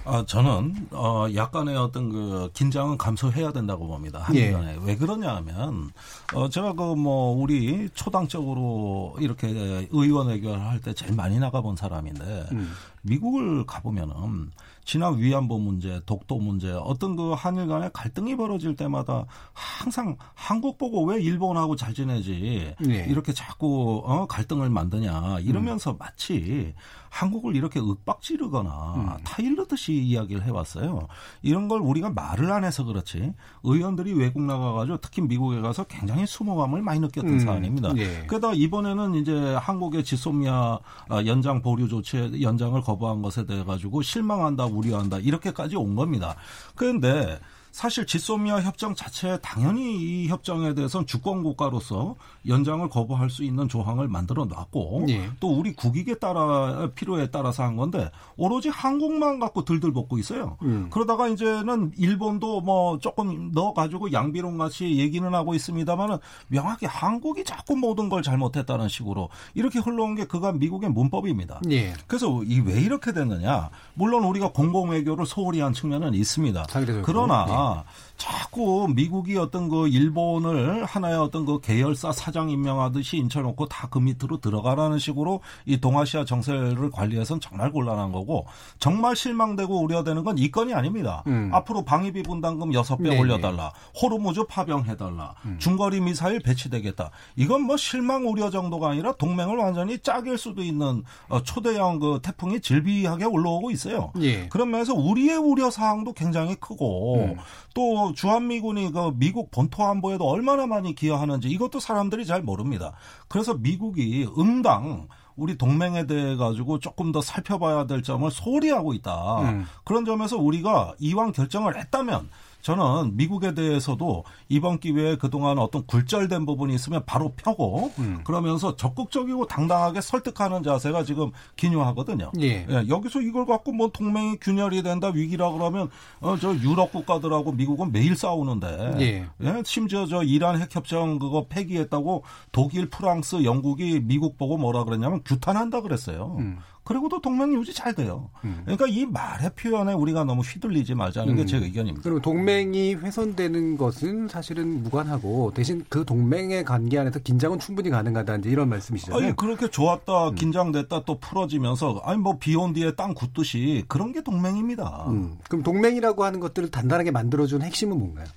[0.07, 4.19] 아, 저는 어 약간의 어떤 그 긴장은 감소해야 된다고 봅니다.
[4.19, 4.79] 한미 간에 예.
[4.85, 5.89] 왜 그러냐 하면
[6.33, 9.47] 어 제가 그 뭐 우리 초당적으로 이렇게
[9.91, 12.71] 의원 외교를 할 때 제일 많이 나가본 사람인데 음.
[13.01, 14.51] 미국을 가보면은
[14.85, 21.03] 지난 위안부 문제, 독도 문제, 어떤 그 한일 간의 갈등이 벌어질 때마다 항상 한국 보고
[21.05, 23.05] 왜 일본하고 잘 지내지 네.
[23.09, 25.97] 이렇게 자꾸 어, 갈등을 만드냐 이러면서 음.
[25.97, 26.73] 마치
[27.09, 29.23] 한국을 이렇게 윽박지르거나 음.
[29.23, 31.07] 타일르듯이 이야기를 해왔어요.
[31.41, 33.33] 이런 걸 우리가 말을 안 해서 그렇지
[33.63, 37.39] 의원들이 외국 나가가지고 특히 미국에 가서 굉장히 수모감을 많이 느꼈던 음.
[37.39, 37.93] 사안입니다.
[37.97, 38.25] 예.
[38.27, 44.65] 그러다 이번에는 이제 한국의 지소미아 아, 연장 보류 조치 연장을 거부한 것에 대해 가지고 실망한다,
[44.75, 46.35] 우려한다 이렇게까지 온 겁니다.
[46.75, 47.39] 그런데
[47.75, 52.15] 사실 지소미아 협정 자체 당연히 이 협정에 대해서는 주권 국가로서
[52.47, 55.29] 연장을 거부할 수 있는 조항을 만들어 놨고 예.
[55.41, 60.55] 또 우리 국익에 따라 필요에 따라서 한 건데 오로지 한국만 갖고 들들 볶고 있어요.
[60.61, 60.87] 음.
[60.89, 66.17] 그러다가 이제는 일본도 뭐 조금 넣어 가지고 양비론 같이 얘기는 하고 있습니다만은
[66.47, 71.59] 명확히 한국이 자꾸 모든 걸 잘못했다는 식으로 이렇게 흘러온 게 그간 미국의 문법입니다.
[71.71, 71.93] 예.
[72.07, 73.69] 그래서 이 왜 이렇게 됐느냐?
[73.95, 76.63] 물론 우리가 공공 외교를 소홀히 한 측면은 있습니다.
[77.03, 77.64] 그러나 예.
[77.65, 77.85] 아니라
[78.17, 84.39] 자꾸 미국이 어떤 그 일본을 하나의 어떤 그 계열사 사장 임명하듯이 인쳐놓고 다 그 밑으로
[84.41, 88.45] 들어가라는 식으로 이 동아시아 정세를 관리해서는 정말 곤란한 거고
[88.79, 91.23] 정말 실망되고 우려되는 건 이 건이 아닙니다.
[91.27, 91.49] 음.
[91.53, 93.71] 앞으로 방위비 분담금 6배 네 올려달라.
[94.01, 95.35] 호르무즈 파병해달라.
[95.45, 95.57] 음.
[95.59, 97.11] 중거리 미사일 배치되겠다.
[97.37, 102.59] 이건 뭐 실망 우려 정도가 아니라 동맹을 완전히 짜길 수도 있는 어, 초대형 그 태풍이
[102.59, 104.11] 질비하게 올라오고 있어요.
[104.21, 104.47] 예.
[104.49, 107.35] 그런 면에서 우리의 우려 사항도 굉장히 크고 음.
[107.73, 112.93] 또 주한미군이 그 미국 본토 안보에도 얼마나 많이 기여하는지 이것도 사람들이 잘 모릅니다.
[113.27, 119.41] 그래서 미국이 응당 우리 동맹에 대해 가지고 조금 더 살펴봐야 될 점을 소홀히 하고 있다.
[119.41, 119.65] 음.
[119.83, 122.29] 그런 점에서 우리가 이왕 결정을 했다면
[122.65, 128.21] 저는 미국에 대해서도 이번 기회에 그동안 어떤 굴절된 부분이 있으면 바로 펴고 음.
[128.23, 132.31] 그러면서 적극적이고 당당하게 설득하는 자세가 지금 기묘하거든요.
[132.41, 132.65] 예.
[132.67, 135.91] 예, 여기서 이걸 갖고 뭐 동맹이 균열이 된다 위기라 그러면
[136.21, 139.27] 어, 저 유럽 국가들하고 미국은 매일 싸우는데 예.
[139.43, 139.63] 예.
[139.63, 146.37] 심지어 저 이란 핵협정 그거 폐기했다고 독일, 프랑스, 영국이 미국 보고 뭐라 그랬냐면 규탄한다 그랬어요.
[146.39, 146.57] 음.
[146.85, 148.29] 그리고도 동맹 유지 잘 돼요.
[148.43, 148.61] 음.
[148.63, 151.35] 그러니까 이 말의 표현에 우리가 너무 휘둘리지 말자는 음.
[151.37, 152.03] 게제 의견입니다.
[152.03, 158.49] 그리고 동맹이 훼손되는 것은 사실은 무관하고 대신 그 동맹의 관계 안에서 긴장은 충분히 가능하다 이제
[158.51, 159.21] 이런 말씀이시잖아요.
[159.25, 160.35] 아니 그렇게 좋았다 음.
[160.35, 165.05] 긴장됐다 또 풀어지면서 아니 뭐 비 온 뒤에 땅 굳듯이 그런 게 동맹입니다.
[165.07, 165.37] 음.
[165.49, 168.27] 그럼 동맹이라고 하는 것들을 단단하게 만들어준 핵심은 뭔가요?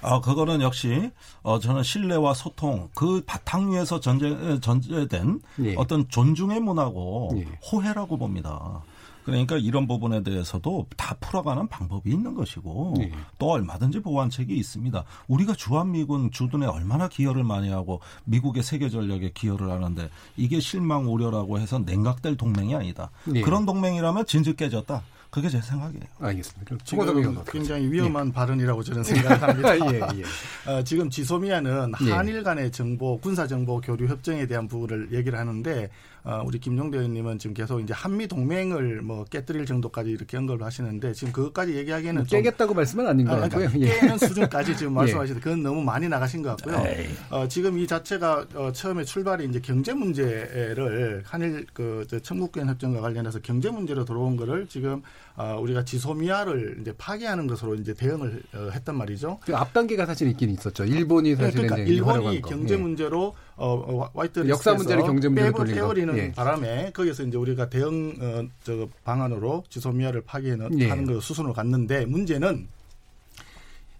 [0.00, 1.10] 아 그거는 역시
[1.42, 5.74] 어 저는 신뢰와 소통 그 바탕 위에서 전제 전제된 예.
[5.76, 7.46] 어떤 존중의 문화고 예.
[7.72, 8.82] 호혜 문제라고 봅니다.
[9.24, 13.10] 그러니까 이런 부분에 대해서도 다 풀어가는 방법이 있는 것이고 네.
[13.38, 15.02] 또 얼마든지 보완책이 있습니다.
[15.26, 21.58] 우리가 주한미군 주둔에 얼마나 기여를 많이 하고 미국의 세계 전력에 기여를 하는데 이게 실망 우려라고
[21.58, 23.10] 해서 냉각될 동맹이 아니다.
[23.24, 23.40] 네.
[23.40, 25.02] 그런 동맹이라면 진즉 깨졌다.
[25.30, 26.04] 그게 제 생각이에요.
[26.18, 26.76] 알겠습니다.
[26.84, 28.32] 지금 굉장히 위험한 예.
[28.32, 29.76] 발언이라고 저는 생각합니다.
[29.92, 30.70] 예, 예.
[30.70, 32.12] 어, 지금 지소미아는 예.
[32.12, 35.90] 한일 간의 정보, 군사 정보 교류 협정에 대한 부분을 얘기를 하는데
[36.26, 41.12] 어, 우리 김종대 의원님은 지금 계속 이제 한미 동맹을 뭐 깨뜨릴 정도까지 이렇게 언급을 하시는데
[41.12, 43.66] 지금 그것까지 얘기하기에는 뭐 깨겠다고 말씀은 아닌 것 같고요.
[43.66, 44.00] 아, 그러니까 예.
[44.00, 46.84] 깨는 수준까지 지금 말씀하시는데 그건 너무 많이 나가신 것 같고요.
[47.30, 53.38] 어, 지금 이 자체가 어, 처음에 출발이 이제 경제 문제를 한일 그 청국권 협정과 관련해서
[53.38, 55.02] 경제 문제로 들어온 거를 지금
[55.36, 59.38] 어, 우리가 지소미아를 이제 파괴하는 것으로 이제 대응을 어, 했단 말이죠.
[59.44, 60.84] 그 앞 단계가 사실 있긴 있었죠.
[60.84, 62.78] 일본이 네, 사실은 그러니까 일본이 경제 예.
[62.78, 66.32] 문제로 어, 어 화이트 역사 문제를 경제 문제로 빼고 태워리는 예.
[66.32, 70.88] 바람에 거기서 이제 우리가 대응 어, 저 방안으로 지소미아를 파괴하는 예.
[70.88, 72.68] 거 수순으로 갔는데 문제는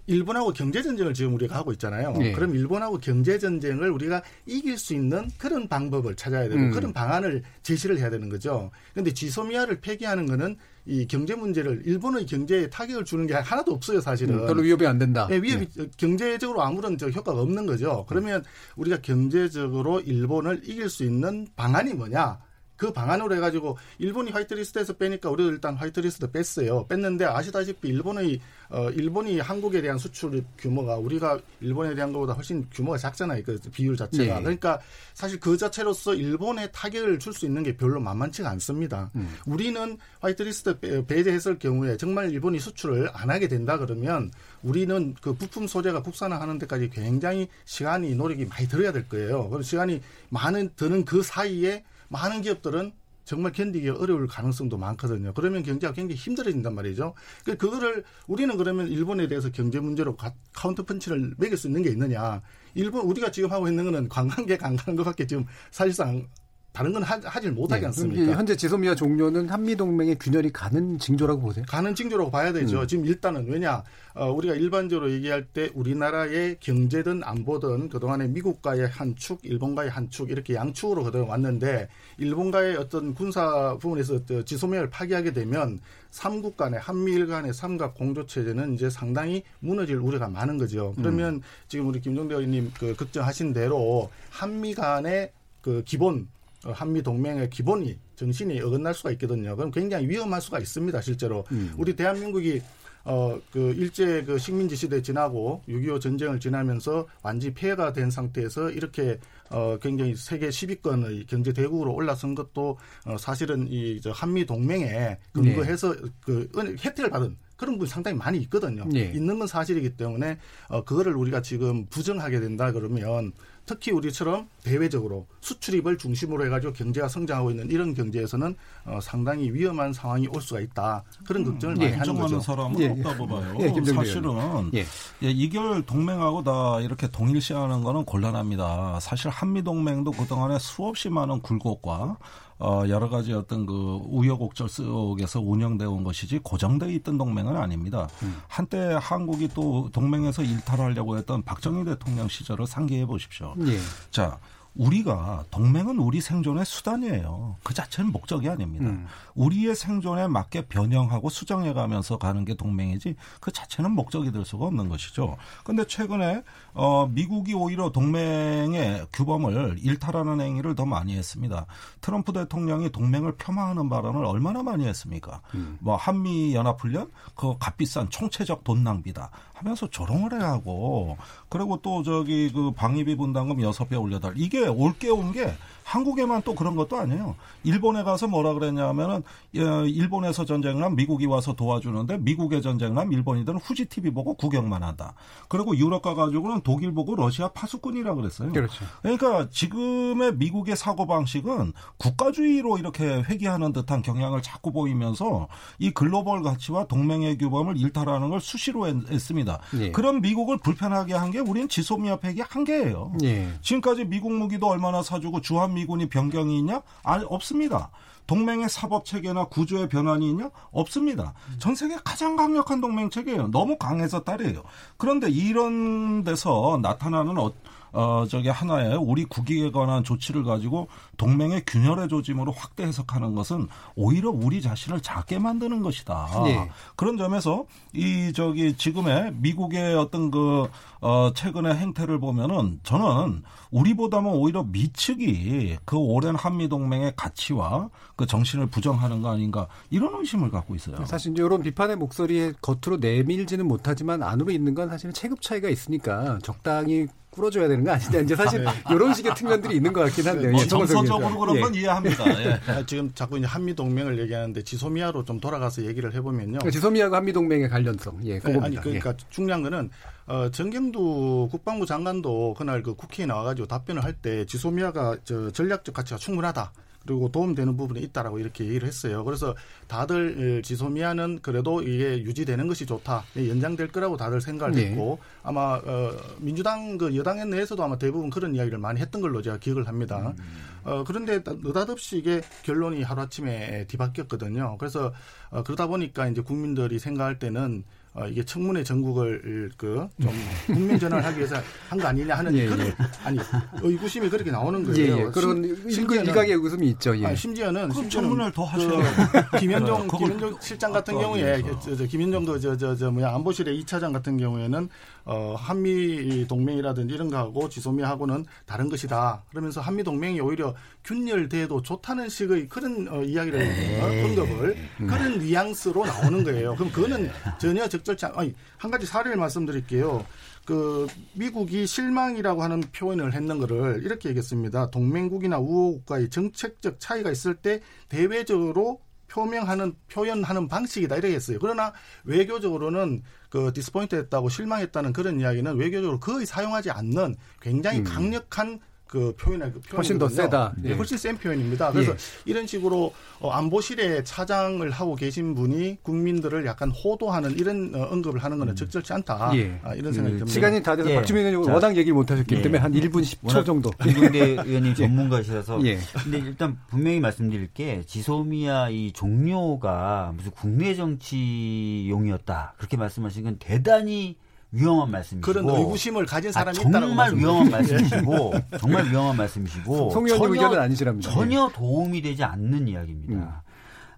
[0.06, 2.14] 일본하고 경제 전쟁을 지금 우리가 하고 있잖아요.
[2.20, 2.32] 예.
[2.32, 6.70] 그럼 일본하고 경제 전쟁을 우리가 이길 수 있는 그런 방법을 찾아야 되고 음.
[6.70, 8.70] 그런 방안을 제시를 해야 되는 거죠.
[8.92, 10.56] 그런데 지소미아를 폐기하는 거는
[10.86, 14.38] 이 경제 문제를 일본의 경제에 타격을 주는 게 하나도 없어요, 사실은.
[14.38, 15.26] 음, 별로 위협이 안 된다.
[15.28, 15.86] 네, 위협이 네.
[15.96, 18.06] 경제적으로 아무런 저 효과가 없는 거죠.
[18.08, 18.44] 그러면
[18.76, 22.38] 우리가 경제적으로 일본을 이길 수 있는 방안이 뭐냐?
[22.76, 26.86] 그 방안으로 해가지고 일본이 화이트리스트에서 빼니까 우리도 일단 화이트리스트 뺐어요.
[26.86, 32.98] 뺐는데 아시다시피 일본의 어 일본이 한국에 대한 수출 규모가 우리가 일본에 대한 것보다 훨씬 규모가
[32.98, 33.42] 작잖아요.
[33.44, 34.36] 그 비율 자체가.
[34.36, 34.42] 네.
[34.42, 34.80] 그러니까
[35.14, 39.10] 사실 그 자체로서 일본에 타격을 줄 수 있는 게 별로 만만치가 않습니다.
[39.14, 39.36] 음.
[39.46, 44.30] 우리는 화이트리스트 배제했을 경우에 정말 일본이 수출을 안 하게 된다 그러면
[44.62, 49.48] 우리는 그 부품 소재가 국산화하는 데까지 굉장히 시간이 노력이 많이 들어야 될 거예요.
[49.50, 50.00] 그래서 시간이
[50.30, 52.92] 많은 드는 그 사이에 많은 기업들은
[53.24, 55.32] 정말 견디기 어려울 가능성도 많거든요.
[55.34, 57.14] 그러면 경제가 굉장히 힘들어진단 말이죠.
[57.44, 60.16] 그 그거를 우리는 그러면 일본에 대해서 경제 문제로
[60.52, 62.40] 카운터 펀치를 먹일 수 있는 게 있느냐.
[62.74, 66.28] 일본 우리가 지금 하고 있는 거는 관광객 안 가는 것밖에 지금 사실상
[66.76, 68.32] 다른 건 하, 질 못하지 네, 않습니까?
[68.32, 71.64] 현재 지소미아 종료는 한미 동맹의 균열이 가는 징조라고 보세요?
[71.66, 72.82] 가는 징조라고 봐야 되죠.
[72.82, 72.86] 음.
[72.86, 79.40] 지금 일단은 왜냐 어, 우리가 일반적으로 얘기할 때 우리나라의 경제든 안보든 그동안에 미국과의 한 축,
[79.42, 86.58] 일본과의 한 축 이렇게 양축으로 그동안 왔는데 일본과의 어떤 군사 부분에서 지소미아를 파기하게 되면 삼국
[86.58, 90.92] 간의 한미일 간의 삼각 공조 체제는 이제 상당히 무너질 우려가 많은 거죠.
[90.96, 91.42] 그러면 음.
[91.68, 97.98] 지금 우리 김종대 의원님 그 걱정하신 대로 한미 간의 그 기본 어, 한미 동맹의 기본이
[98.16, 99.56] 정신이 어긋날 수가 있거든요.
[99.56, 101.00] 그럼 굉장히 위험할 수가 있습니다.
[101.00, 101.72] 실제로 음.
[101.76, 102.62] 우리 대한민국이
[103.06, 109.18] 어, 그 일제 그 식민지 시대 지나고 6.25 전쟁을 지나면서 완전히 폐해가 된 상태에서 이렇게
[109.48, 116.10] 어, 굉장히 세계 10위권의 경제 대국으로 올라선 것도 어, 사실은 이저 한미 동맹에 근거해서 네.
[116.20, 116.48] 그
[116.84, 118.84] 혜택을 받은 그런 분이 상당히 많이 있거든요.
[118.92, 119.12] 네.
[119.14, 120.38] 있는 건 사실이기 때문에
[120.68, 123.32] 어, 그거를 우리가 지금 부정하게 된다 그러면
[123.66, 130.28] 특히 우리처럼 대외적으로 수출입을 중심으로 해가지고 경제가 성장하고 있는 이런 경제에서는 어, 상당히 위험한 상황이
[130.28, 131.02] 올 수가 있다.
[131.26, 132.40] 그런 음, 걱정을 음, 많이 예, 하는 거죠.
[132.40, 133.56] 사람은 예, 없다고 봐요.
[133.60, 134.84] 예, 사실은 예.
[135.24, 135.30] 예.
[135.30, 139.00] 이결 동맹하고 다 이렇게 동일시하는 거는 곤란합니다.
[139.00, 142.18] 사실 한미 동맹도 그동안에 수없이 많은 굴곡과
[142.58, 148.08] 어, 여러 가지 어떤 그 우여곡절 속에서 운영되어 온 것이지 고정되어 있던 동맹은 아닙니다.
[148.22, 148.40] 음.
[148.48, 153.54] 한때 한국이 또 동맹에서 일탈하려고 했던 박정희 대통령 시절을 상기해 보십시오.
[153.66, 153.78] 예.
[154.10, 154.38] 자,
[154.76, 157.56] 우리가 동맹은 우리 생존의 수단이에요.
[157.62, 158.86] 그 자체는 목적이 아닙니다.
[158.86, 159.06] 음.
[159.34, 164.88] 우리의 생존에 맞게 변형하고 수정해 가면서 가는 게 동맹이지 그 자체는 목적이 될 수가 없는
[164.88, 165.36] 것이죠.
[165.64, 166.42] 근데 최근에
[166.74, 171.66] 어 미국이 오히려 동맹의 규범을 일탈하는 행위를 더 많이 했습니다.
[172.00, 175.40] 트럼프 대통령이 동맹을 폄하하는 발언을 얼마나 많이 했습니까?
[175.54, 175.78] 음.
[175.80, 181.16] 뭐 한미 연합 훈련 그 값비싼 총체적 돈 낭비다 하면서 조롱을 해야 하고
[181.48, 185.54] 그리고 또 저기 그 방위비 분담금 여섯 배 올려달 이게 올게 온게
[185.86, 187.36] 한국에만 또 그런 것도 아니에요.
[187.62, 189.22] 일본에 가서 뭐라 그랬냐면은
[189.52, 195.14] 일본에서 전쟁을 하면 미국이 와서 도와주는데 미국의 전쟁을 하면 일본이들은 후지 TV 보고 구경만 한다.
[195.48, 198.50] 그리고 유럽 가가지고는 독일 보고 러시아 파수꾼이라 그랬어요.
[198.52, 198.84] 그렇죠.
[199.00, 205.46] 그러니까 지금의 미국의 사고 방식은 국가주의로 이렇게 회귀하는 듯한 경향을 자꾸 보이면서
[205.78, 209.60] 이 글로벌 가치와 동맹의 규범을 일탈하는 걸 수시로 했습니다.
[209.78, 209.92] 예.
[209.92, 213.12] 그런 미국을 불편하게 한 게 우리는 지소미아 팩이 한계예요.
[213.24, 213.48] 예.
[213.60, 216.80] 지금까지 미국 무기도 얼마나 사주고 주한 미군이 변경이 있냐?
[217.04, 217.90] 아니 없습니다.
[218.26, 220.50] 동맹의 사법 체계나 구조의 변환이 있냐?
[220.72, 221.34] 없습니다.
[221.58, 223.48] 전 세계 가장 강력한 동맹 체계예요.
[223.52, 224.64] 너무 강해서 딸이에요.
[224.96, 227.52] 그런데 이런 데서 나타나는 어,
[227.96, 234.28] 어, 저기 하나의 우리 국익에 관한 조치를 가지고 동맹의 균열의 조짐으로 확대 해석하는 것은 오히려
[234.28, 236.28] 우리 자신을 작게 만드는 것이다.
[236.44, 236.70] 네.
[236.94, 240.68] 그런 점에서 이 저기 지금의 미국의 어떤 그
[241.00, 248.66] 어, 최근의 행태를 보면은 저는 우리보다는 오히려 미측이 그 오랜 한미 동맹의 가치와 그 정신을
[248.66, 251.02] 부정하는 거 아닌가 이런 의심을 갖고 있어요.
[251.06, 257.06] 사실 이런 비판의 목소리에 겉으로 내밀지는 못하지만 안으로 있는 건 사실은 체급 차이가 있으니까 적당히
[257.36, 258.20] 풀어줘야 되는 거 아니냐.
[258.20, 258.70] 이제 사실 네.
[258.90, 260.50] 이런 식의 측면들이 있는 것 같긴 한데요.
[260.52, 261.80] 뭐 예, 정서적으로 그런 건 예.
[261.80, 262.40] 이해합니다.
[262.44, 262.60] 예.
[262.66, 266.60] 아, 지금 자꾸 이제 한미 동맹을 얘기하는데 지소미아로 좀 돌아가서 얘기를 해보면요.
[266.62, 268.20] 그 지소미아가 한미 동맹의 관련성.
[268.24, 269.16] 예, 네, 아니 그러니까 예.
[269.30, 269.90] 중요한 거는
[270.26, 276.16] 어, 정경두 국방부 장관도 그날 그 국회에 나와가지고 답변을 할 때 지소미아가 저 전략적 가치가
[276.18, 276.72] 충분하다.
[277.06, 279.24] 그리고 도움되는 부분이 있다라고 이렇게 얘기를 했어요.
[279.24, 279.54] 그래서
[279.86, 283.24] 다들 지소미아는 그래도 이게 유지되는 것이 좋다.
[283.36, 284.86] 연장될 거라고 다들 생각을 네.
[284.90, 289.58] 했고 아마 어, 민주당 그 여당 내에서도 아마 대부분 그런 이야기를 많이 했던 걸로 제가
[289.58, 290.34] 기억을 합니다.
[290.38, 290.75] 음.
[290.86, 294.76] 어, 그런데 느닷없이 이게 결론이 하루아침에 뒤바뀌었거든요.
[294.78, 295.12] 그래서
[295.50, 297.82] 어, 그러다 보니까 이제 국민들이 생각할 때는
[298.14, 300.32] 어, 이게 청문회 전국을 그 좀
[300.66, 301.56] 국민 전환을 하기 위해서
[301.90, 302.94] 한 거 아니냐 하는 예, 그런 예.
[303.24, 303.38] 아니
[303.82, 305.16] 의구심이 그렇게 나오는 거예요.
[305.18, 305.24] 예, 예.
[305.30, 307.14] 그런 일각의 의구심이 있죠.
[307.18, 307.26] 예.
[307.26, 312.96] 아니, 심지어는 청문회를 더 하셔야 그 김현종 김현종 실장 같은 경우에 저, 저, 김현종 그저저
[312.96, 314.88] 저 뭐야 안보실의 2차장 같은 경우에는
[315.26, 319.42] 어, 한미 동맹이라든지 이런 거하고 지소미하고는 다른 것이다.
[319.50, 323.60] 그러면서 한미 동맹이 오히려 균열돼도 좋다는 식의 그런 어, 이야기를
[324.00, 325.06] 어, 언급을 음.
[325.06, 326.74] 그런 뉘앙스로 나오는 거예요.
[326.74, 328.32] 그럼 그거는 전혀 적절치 않.
[328.34, 330.24] 아니 한 가지 사례를 말씀드릴게요.
[330.64, 334.90] 그 미국이 실망이라고 하는 표현을 했는 거를 이렇게 얘기했습니다.
[334.90, 341.58] 동맹국이나 우호국가의 정책적 차이가 있을 때 대외적으로 표명하는 표현하는 방식이다 이렇게 했어요.
[341.60, 341.92] 그러나
[342.24, 348.04] 외교적으로는 그 디스포인트 했다고 실망했다는 그런 이야기는 외교적으로 거의 사용하지 않는 굉장히 음.
[348.04, 350.74] 강력한 그 표현의 그 훨씬 더 세다.
[350.78, 351.92] 네, 훨씬 센 표현입니다.
[351.92, 352.16] 그래서 예.
[352.44, 358.58] 이런 식으로 어, 안보실에 차장을 하고 계신 분이 국민들을 약간 호도하는 이런 어, 언급을 하는
[358.58, 358.76] 것은 음.
[358.76, 359.52] 적절치 않다.
[359.54, 359.80] 예.
[359.84, 360.52] 아, 이런 생각이 그 듭니다.
[360.52, 361.14] 시간이 다 돼서 예.
[361.14, 362.62] 박주민 의원이 워낙 얘기를 못 하셨기 예.
[362.62, 363.90] 때문에 한 1분 10초 정도.
[364.02, 364.94] 김근대 의원님 예.
[364.94, 365.84] 전문가시라서.
[365.86, 365.98] 예.
[366.24, 372.74] 근데 일단 분명히 말씀드릴 게 지소미아 이 종료가 무슨 국내 정치 용이었다.
[372.76, 374.36] 그렇게 말씀하신 건 대단히
[374.72, 380.10] 위험한 말씀이시고 그런 의구심을 가진 사람이 아, 정말 위험한 말씀이시고 정말 위험한 말씀이시고
[380.54, 381.30] 의견은 아니시랍니다.
[381.30, 383.34] 전혀 도움이 되지 않는 이야기입니다.
[383.34, 383.50] 음.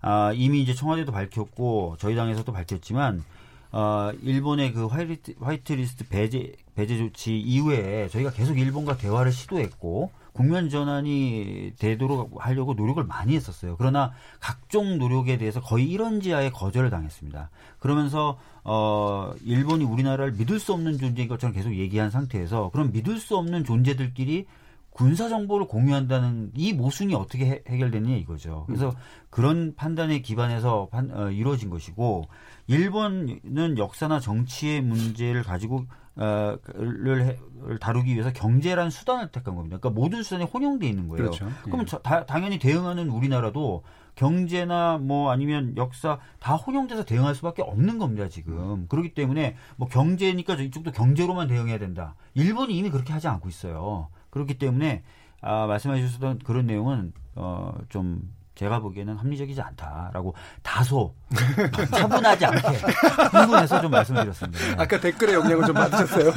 [0.01, 3.23] 아, 이미 이제 청와대도 밝혔고 저희 당에서도 밝혔지만
[3.71, 10.71] 어, 일본의 그 화이트, 화이트리스트 배제 배제 조치 이후에 저희가 계속 일본과 대화를 시도했고 국면
[10.71, 13.75] 전환이 되도록 하려고 노력을 많이 했었어요.
[13.77, 17.51] 그러나 각종 노력에 대해서 거의 이런 지하에 거절을 당했습니다.
[17.81, 18.39] 그러면서
[18.71, 23.65] 어 일본이 우리나라를 믿을 수 없는 존재인 것처럼 계속 얘기한 상태에서 그럼 믿을 수 없는
[23.65, 24.47] 존재들끼리
[24.91, 28.65] 군사 정보를 공유한다는 이 모순이 어떻게 해, 결되느냐 이거죠.
[28.67, 28.95] 그래서 음.
[29.31, 32.29] 그런 판단에 기반해서 판, 어, 이루어진 것이고
[32.67, 35.87] 일본은 역사나 정치의 문제를 가지고
[36.19, 37.39] 어를
[37.81, 39.79] 다루기 위해서 경제라는 수단을 택한 겁니다.
[39.79, 41.25] 그러니까 모든 수단이 혼용돼 있는 거예요.
[41.25, 41.49] 그렇죠.
[41.63, 41.99] 그러면 예.
[42.03, 43.83] 다, 당연히 대응하는 우리나라도
[44.15, 50.55] 경제나 뭐 아니면 역사 다 혼용돼서 대응할 수밖에 없는 겁니다 지금 그렇기 때문에 뭐 경제니까
[50.55, 55.05] 이쪽도 경제로만 대응해야 된다 일본이 이미 그렇게 하지 않고 있어요 그렇기 때문에
[55.41, 60.35] 아 말씀해 주셨던 그런 내용은 어 좀 제가 보기에는 합리적이지 않다라고
[60.65, 61.15] 다소
[61.97, 64.59] 차분하지 않게 흥분해서 좀 말씀드렸습니다.
[64.59, 64.75] 네.
[64.77, 66.33] 아까 댓글에 영향을 좀 받으셨어요.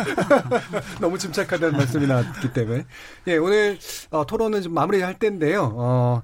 [1.01, 2.85] 너무 침착하다는 말씀이 나왔기 때문에.
[3.25, 3.79] 예, 오늘
[4.11, 5.73] 어, 토론은 좀 마무리할 때인데요.
[5.75, 6.21] 어,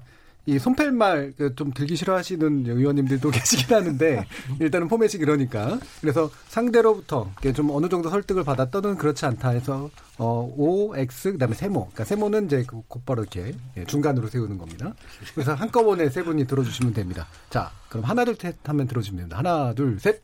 [0.48, 4.26] 이 손펠말 그좀 들기 싫어하시는 의원님들도 계시긴 하는데
[4.58, 10.96] 일단은 포맷이 그러니까 그래서 상대로부터 좀 어느 정도 설득을 받았더는 그렇지 않다 해서 어 O,
[10.96, 14.94] X 그다음에 세모 그러니까 세모는 이제 그 곧바로 이렇게 예, 중간으로 세우는 겁니다.
[15.34, 17.26] 그래서 한꺼번에 세 분이 들어주시면 됩니다.
[17.50, 19.36] 자 그럼 하나 둘 셋 하면 들어주시면 됩니다.
[19.36, 20.22] 하나 둘 셋.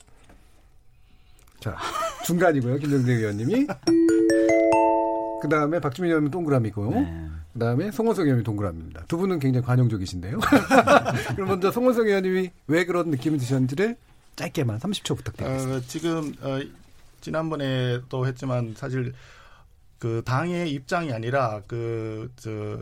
[1.61, 1.77] 자
[2.25, 3.67] 중간이고요 김정대 의원님이
[5.43, 6.91] 그 다음에 박주민 의원님 동그라미고.
[6.91, 7.29] 네.
[7.53, 9.05] 그 다음에 송원석 의원이 동그라미입니다.
[9.07, 10.41] 두 분은 굉장히 관용적이신데요.
[11.37, 13.97] 그럼 먼저 송원석 의원님이 왜 그런 느낌이 드셨는지를
[14.37, 15.77] 짧게만 30초 부탁드리겠습니다.
[15.77, 16.61] 어, 지금 어,
[17.21, 19.13] 지난번에 또 했지만 사실
[19.99, 22.81] 그 당의 입장이 아니라 그 저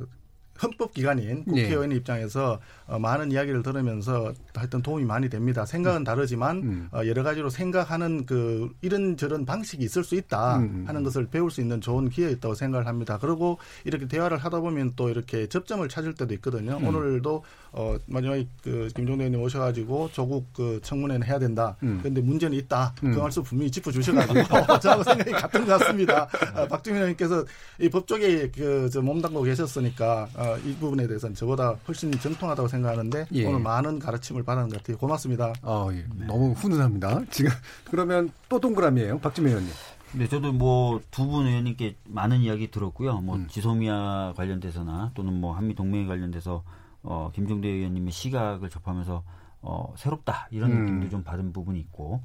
[0.63, 1.51] 헌법기관인 예.
[1.51, 1.99] 국회의원의 예.
[1.99, 5.65] 입장에서 어, 많은 이야기를 들으면서 하여튼 도움이 많이 됩니다.
[5.65, 6.05] 생각은 음.
[6.05, 6.89] 다르지만 음.
[6.93, 10.63] 어, 여러 가지로 생각하는 그 이런 저런 방식이 있을 수 있다 음.
[10.63, 10.85] 음.
[10.87, 13.19] 하는 것을 배울 수 있는 좋은 기회였다고 생각을 합니다.
[13.21, 16.79] 그리고 이렇게 대화를 하다 보면 또 이렇게 접점을 찾을 때도 있거든요.
[16.79, 16.87] 음.
[16.87, 17.43] 오늘도
[17.73, 21.77] 어, 마지막에 그 김종대 의원님 오셔가지고 조국 그 청문회는 해야 된다.
[21.83, 21.99] 음.
[22.01, 22.95] 그런데 문제는 있다.
[23.01, 24.43] 그 말씀 분명히 짚어주셔가지고
[24.81, 26.29] 저하고 생각이 같은 것 같습니다.
[26.55, 27.45] 어, 박주민 의원님께서
[27.81, 33.47] 이 법조계 그저 몸담고 계셨으니까 어, 이 부분에 대해서는 저보다 훨씬 정통하다고 생각하는데 예.
[33.47, 34.97] 오늘 많은 가르침을 받은 것 같아요.
[34.99, 35.53] 고맙습니다.
[35.63, 36.05] 아, 예.
[36.27, 37.23] 너무 훈훈합니다.
[37.31, 37.51] 지금
[37.91, 39.73] 그러면 또 동그라미예요, 박주민 의원님.
[40.15, 43.21] 네, 저도 뭐 두 분 의원님께 많은 이야기 들었고요.
[43.23, 43.47] 뭐 음.
[43.49, 46.63] 지소미아 관련돼서나 또는 뭐 한미 동맹에 관련돼서
[47.03, 49.23] 어, 김종대 의원님의 시각을 접하면서
[49.63, 50.81] 어, 새롭다 이런 음.
[50.85, 52.21] 느낌도 좀 받은 부분이 있고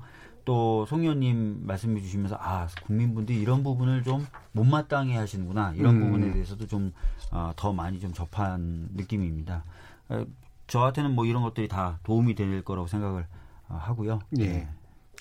[0.48, 6.06] 또송 의원님 말씀해 주시면서 아 국민분들이 이런 부분을 좀 못마땅해 하시는구나 이런 음.
[6.06, 9.66] 부분에 대해서도 좀더 어, 많이 좀 접한 느낌입니다.
[10.08, 10.26] 어,
[10.68, 13.26] 저한테는 뭐 이런 것들이 다 도움이 될 거라고 생각을
[13.68, 14.20] 어, 하고요.
[14.40, 14.70] 예.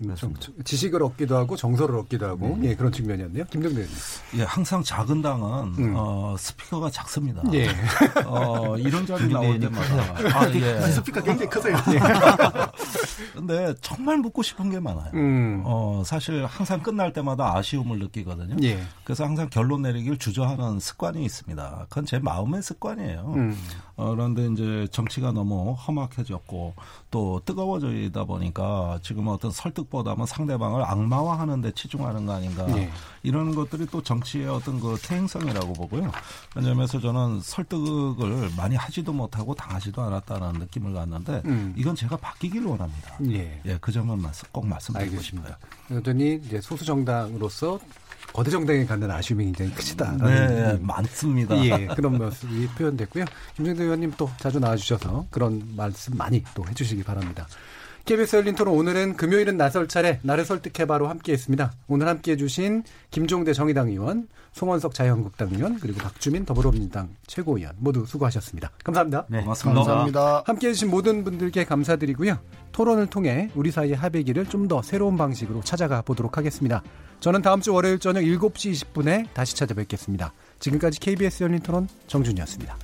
[0.01, 0.15] 네.
[0.15, 0.35] 좀
[0.65, 2.71] 지식을 얻기도 하고 정서를 얻기도 하고 네.
[2.71, 3.45] 예, 그런 측면이었네요.
[3.47, 3.97] 김정대 의원님.
[4.35, 5.95] 예, 항상 작은 당은 음.
[5.97, 7.43] 어, 스피커가 작습니다.
[7.55, 7.69] 예.
[8.27, 10.81] 어, 이런 자리 나올 때마다 아, 예.
[10.91, 11.77] 스피커 굉장히 크세요.
[11.95, 11.99] 예.
[13.33, 15.11] 근데 정말 묻고 싶은 게 많아요.
[15.15, 15.63] 음.
[15.65, 18.57] 어, 사실 항상 끝날 때마다 아쉬움을 느끼거든요.
[18.63, 18.83] 예.
[19.05, 21.87] 그래서 항상 결론 내리기를 주저하는 습관이 있습니다.
[21.89, 23.33] 그건 제 마음의 습관이에요.
[23.37, 23.57] 음.
[23.97, 26.75] 어, 그런데 이제 정치가 너무 험악해졌고
[27.11, 32.91] 또 뜨거워지다 보니까 지금 어떤 설득보다는 상대방을 악마화하는 데 치중하는 거 아닌가 예.
[33.23, 36.11] 이런 것들이 또 정치의 어떤 그 퇴행성이라고 보고요.
[36.55, 41.73] 왜냐면서 저는 설득을 많이 하지도 못하고 당하지도 않았다는 느낌을 갖는데 음.
[41.77, 43.17] 이건 제가 바뀌기를 원합니다.
[43.31, 44.23] 예, 예 그 점은
[44.53, 45.57] 꼭 말씀드리고 싶습니다.
[45.89, 47.79] 그랬더니 이제 소수 정당으로서
[48.37, 50.15] 거대 정당에 갖는 아쉬움이 굉장히 크시다.
[50.21, 51.57] 네, 네, 많습니다.
[51.65, 53.25] 예, 그런 모습이 표현됐고요.
[53.55, 57.47] 김정대 의원님 또 자주 나와주셔서 그런 말씀 많이 또 해주시기 바랍니다.
[58.07, 61.73] KBS 열린 토론 오늘은 금요일은 나설 차례 나를 설득해봐로 함께했습니다.
[61.89, 68.71] 오늘 함께해주신 김종대 정의당 의원, 송원석 자유한국당 의원 그리고 박주민 더불어민주당 최고위원 모두 수고하셨습니다.
[68.85, 69.27] 감사합니다.
[69.29, 69.81] 네, 고맙습니다.
[69.81, 70.43] 감사합니다.
[70.47, 72.39] 함께해주신 모든 분들께 감사드리고요.
[72.71, 76.83] 토론을 통해 우리 사이의 합의기를 좀 더 새로운 방식으로 찾아가 보도록 하겠습니다.
[77.21, 80.33] 저는 다음 주 월요일 저녁 7시 20분에 다시 찾아뵙겠습니다.
[80.61, 82.77] 지금까지 KBS 열린 토론 정준이었습니다.